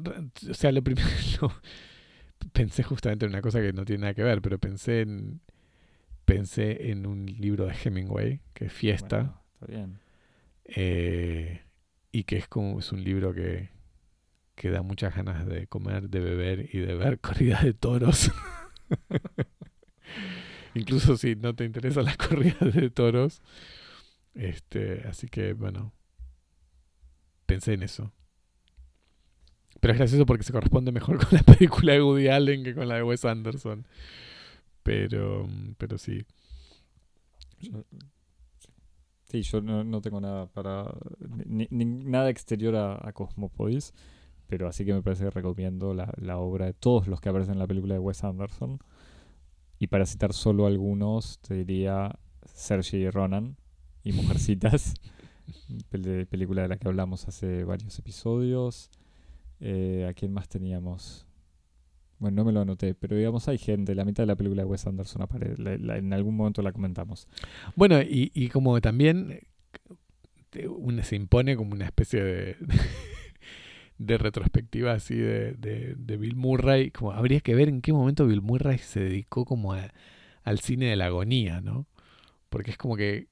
[0.49, 1.07] o sea, lo primero.
[2.53, 5.41] pensé justamente en una cosa que no tiene nada que ver, pero pensé en.
[6.27, 9.17] Pensé en un libro de Hemingway, que es Fiesta.
[9.21, 9.99] Bueno, está bien.
[10.65, 11.61] eh,
[12.11, 13.69] y que es como es un libro que,
[14.55, 18.31] que da muchas ganas de comer, de beber y de ver corridas de toros.
[20.73, 23.41] Incluso si no te interesan las corridas de toros.
[24.35, 25.93] Este, así que bueno.
[27.45, 28.11] Pensé en eso.
[29.79, 32.87] Pero es gracioso porque se corresponde mejor con la película de Woody Allen que con
[32.89, 33.87] la de Wes Anderson.
[34.87, 35.45] Pero,
[35.77, 36.23] pero sí.
[37.59, 37.83] Yo-
[39.25, 40.85] sí, yo no, no tengo nada para.
[41.45, 43.93] ni- ni- nada exterior a, a Cosmopolis.
[44.47, 47.55] Pero así que me parece que recomiendo la, la obra de todos los que aparecen
[47.55, 48.79] en la película de Wes Anderson.
[49.79, 53.57] Y para citar solo algunos, te diría Sergi Ronan
[54.03, 54.93] y Mujercitas,
[55.91, 58.89] pel- película de la que hablamos hace varios episodios.
[59.59, 61.26] Eh, ¿A quién más teníamos?
[62.19, 64.67] Bueno, no me lo anoté, pero digamos hay gente, la mitad de la película de
[64.69, 67.27] Wes Anderson aparece, la- la- en algún momento la comentamos.
[67.75, 69.39] Bueno, y, y como también
[70.53, 72.55] eh, una- se impone como una especie de,
[73.99, 78.25] de retrospectiva así de, de- de Bill Murray, como habría que ver en qué momento
[78.27, 79.91] Bill Murray se dedicó como a-
[80.43, 81.85] al cine de la agonía, ¿no?
[82.49, 83.27] Porque es como que...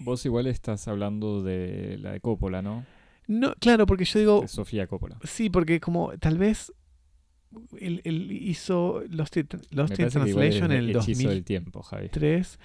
[0.00, 2.84] Vos igual estás hablando de la de Coppola, ¿no?
[3.26, 5.18] No, claro, porque yo digo, De Sofía Coppola.
[5.24, 6.72] sí, porque como tal vez
[7.80, 11.28] él, él hizo Lost in, Lost in Translation en el hechizo 2000.
[11.28, 12.08] del tiempo, Javi.
[12.08, 12.58] 3.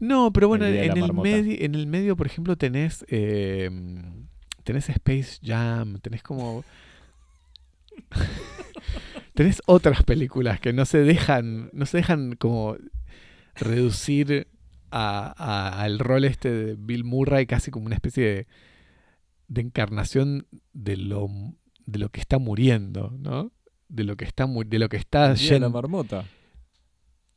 [0.00, 3.70] No, pero bueno, El en el, medio, en el medio, por ejemplo, tenés, eh,
[4.64, 6.64] tenés Space Jam, tenés como...
[9.34, 12.76] tenés otras películas que no se dejan, no se dejan como
[13.54, 14.48] reducir
[14.90, 18.46] a- a- al rol este de Bill Murray casi como una especie de,
[19.48, 21.28] de encarnación de lo,
[21.86, 23.52] de lo que está muriendo, ¿no?
[23.94, 26.24] De lo que está, mu- de lo que está El día de la marmota.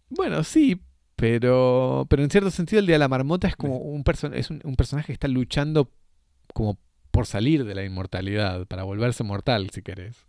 [0.10, 0.80] bueno, sí,
[1.16, 4.50] pero, pero en cierto sentido el día de la marmota es como un, perso- es
[4.50, 5.92] un, un personaje que está luchando
[6.54, 6.78] como
[7.12, 10.26] por salir de la inmortalidad, para volverse mortal, si querés.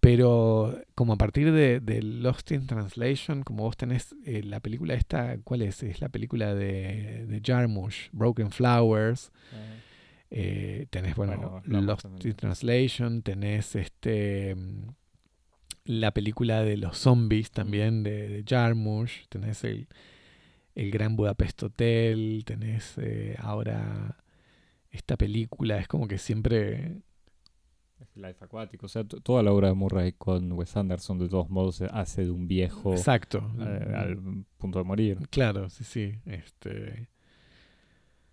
[0.00, 4.94] Pero como a partir de, de Lost in Translation, como vos tenés eh, la película
[4.94, 5.82] esta, ¿cuál es?
[5.84, 9.30] Es la película de, de Jarmusch, Broken Flowers.
[10.30, 14.56] Eh, tenés, bueno, Lost in Translation, tenés este
[15.84, 19.88] la película de los zombies también de, de Jarmusch, tenés el,
[20.74, 24.18] el Gran Budapest Hotel, tenés eh, ahora
[24.90, 27.02] esta película, es como que siempre...
[28.14, 28.86] Life Aquático.
[28.86, 32.30] O sea, toda la obra de Murray con Wes Anderson, de todos modos, hace de
[32.30, 33.50] un viejo Exacto.
[33.58, 35.18] eh, al punto de morir.
[35.30, 36.18] Claro, sí, sí.
[36.26, 37.08] Este,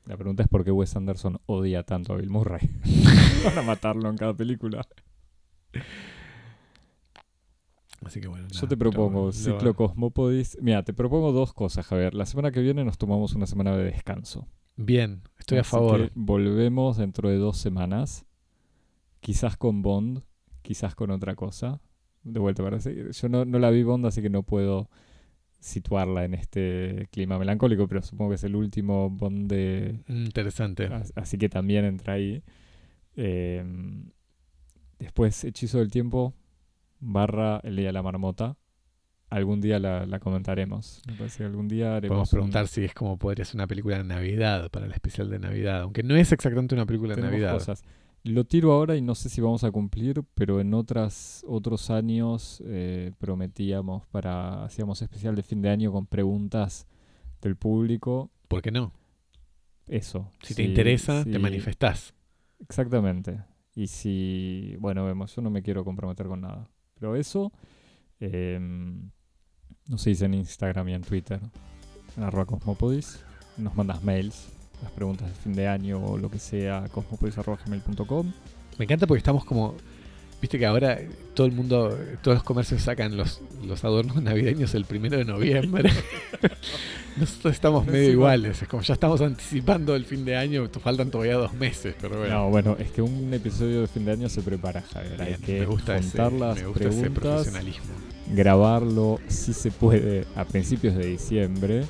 [0.06, 2.70] La pregunta es por qué Wes Anderson odia tanto a Bill Murray.
[3.44, 4.86] Para matarlo en cada película.
[8.06, 8.48] así que bueno.
[8.48, 10.58] Yo nada, te propongo, lo- lo- ciclo Cosmopodis.
[10.62, 12.14] Mira, te propongo dos cosas, Javier.
[12.14, 14.48] La semana que viene nos tomamos una semana de descanso.
[14.76, 16.12] Bien, estoy a favor.
[16.16, 18.26] volvemos dentro de dos semanas.
[19.20, 20.22] Quizás con Bond,
[20.62, 21.82] quizás con otra cosa.
[22.24, 23.12] De vuelta, parece.
[23.12, 24.90] Yo no, no la vi Bond, así que no puedo
[25.60, 30.00] situarla en este clima melancólico, pero supongo que es el último Bond de.
[30.08, 30.86] Interesante.
[30.86, 32.42] as- Así que también entra ahí.
[33.18, 33.64] Eh,
[35.00, 36.34] después, Hechizo del Tiempo,
[37.00, 38.56] barra El Día de la Marmota.
[39.30, 41.02] Algún día la, la comentaremos.
[41.08, 42.10] Me parece que algún día haremos.
[42.16, 45.30] Podemos un- preguntar si es como podría ser una película de Navidad para el especial
[45.30, 47.54] de Navidad, aunque no es exactamente una película de Navidad.
[47.54, 47.84] cosas.
[48.24, 52.62] Lo tiro ahora y no sé si vamos a cumplir, pero en otras otros años
[52.66, 56.88] eh, prometíamos para hacíamos especial de fin de año con preguntas
[57.42, 58.32] del público.
[58.48, 58.92] ¿Por qué no?
[59.88, 60.30] Eso.
[60.42, 62.14] Si te interesa, te manifestás.
[62.60, 63.40] Exactamente.
[63.76, 66.68] Y si, bueno, vemos, yo no me quiero comprometer con nada.
[67.00, 67.52] Pero eso,
[68.20, 68.60] eh,
[69.88, 71.40] nos dice en Instagram y en Twitter,
[72.18, 73.24] en arroba cosmopodis.
[73.58, 74.50] Nos mandas mails,
[74.82, 78.32] las preguntas de fin de año o lo que sea, cosmopodis.gmail.com.
[78.78, 79.76] Me encanta porque estamos como.
[80.42, 81.00] Viste que ahora
[81.34, 85.92] todo el mundo, todos los comercios sacan los, los adornos navideños el primero de noviembre.
[87.18, 91.36] Nosotros estamos medio iguales, es como ya estamos anticipando el fin de año, faltan todavía
[91.36, 92.34] dos meses, pero bueno.
[92.34, 95.22] No, bueno, es que un episodio de fin de año se prepara, Javier.
[95.22, 97.86] Hay que me gusta, ese, juntar las me gusta ese profesionalismo.
[98.34, 101.84] grabarlo si se puede a principios de diciembre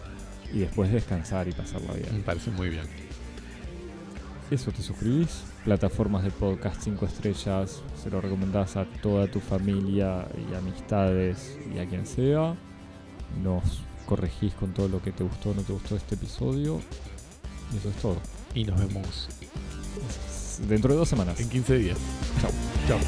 [0.52, 2.24] y después descansar y pasarla Me bien.
[2.24, 2.86] parece muy bien.
[4.50, 10.28] Eso te suscribís, plataformas de podcast 5 estrellas, se lo recomendás a toda tu familia
[10.38, 12.56] y amistades y a quien sea.
[13.44, 16.80] Nos corregís con todo lo que te gustó o no te gustó de este episodio.
[17.74, 18.18] Y eso es todo.
[18.56, 19.30] Y nos vemos
[20.68, 21.40] Dentro de dos semanas.
[21.40, 21.98] en 15 días.
[22.42, 22.52] Chao.
[22.88, 23.00] Chao.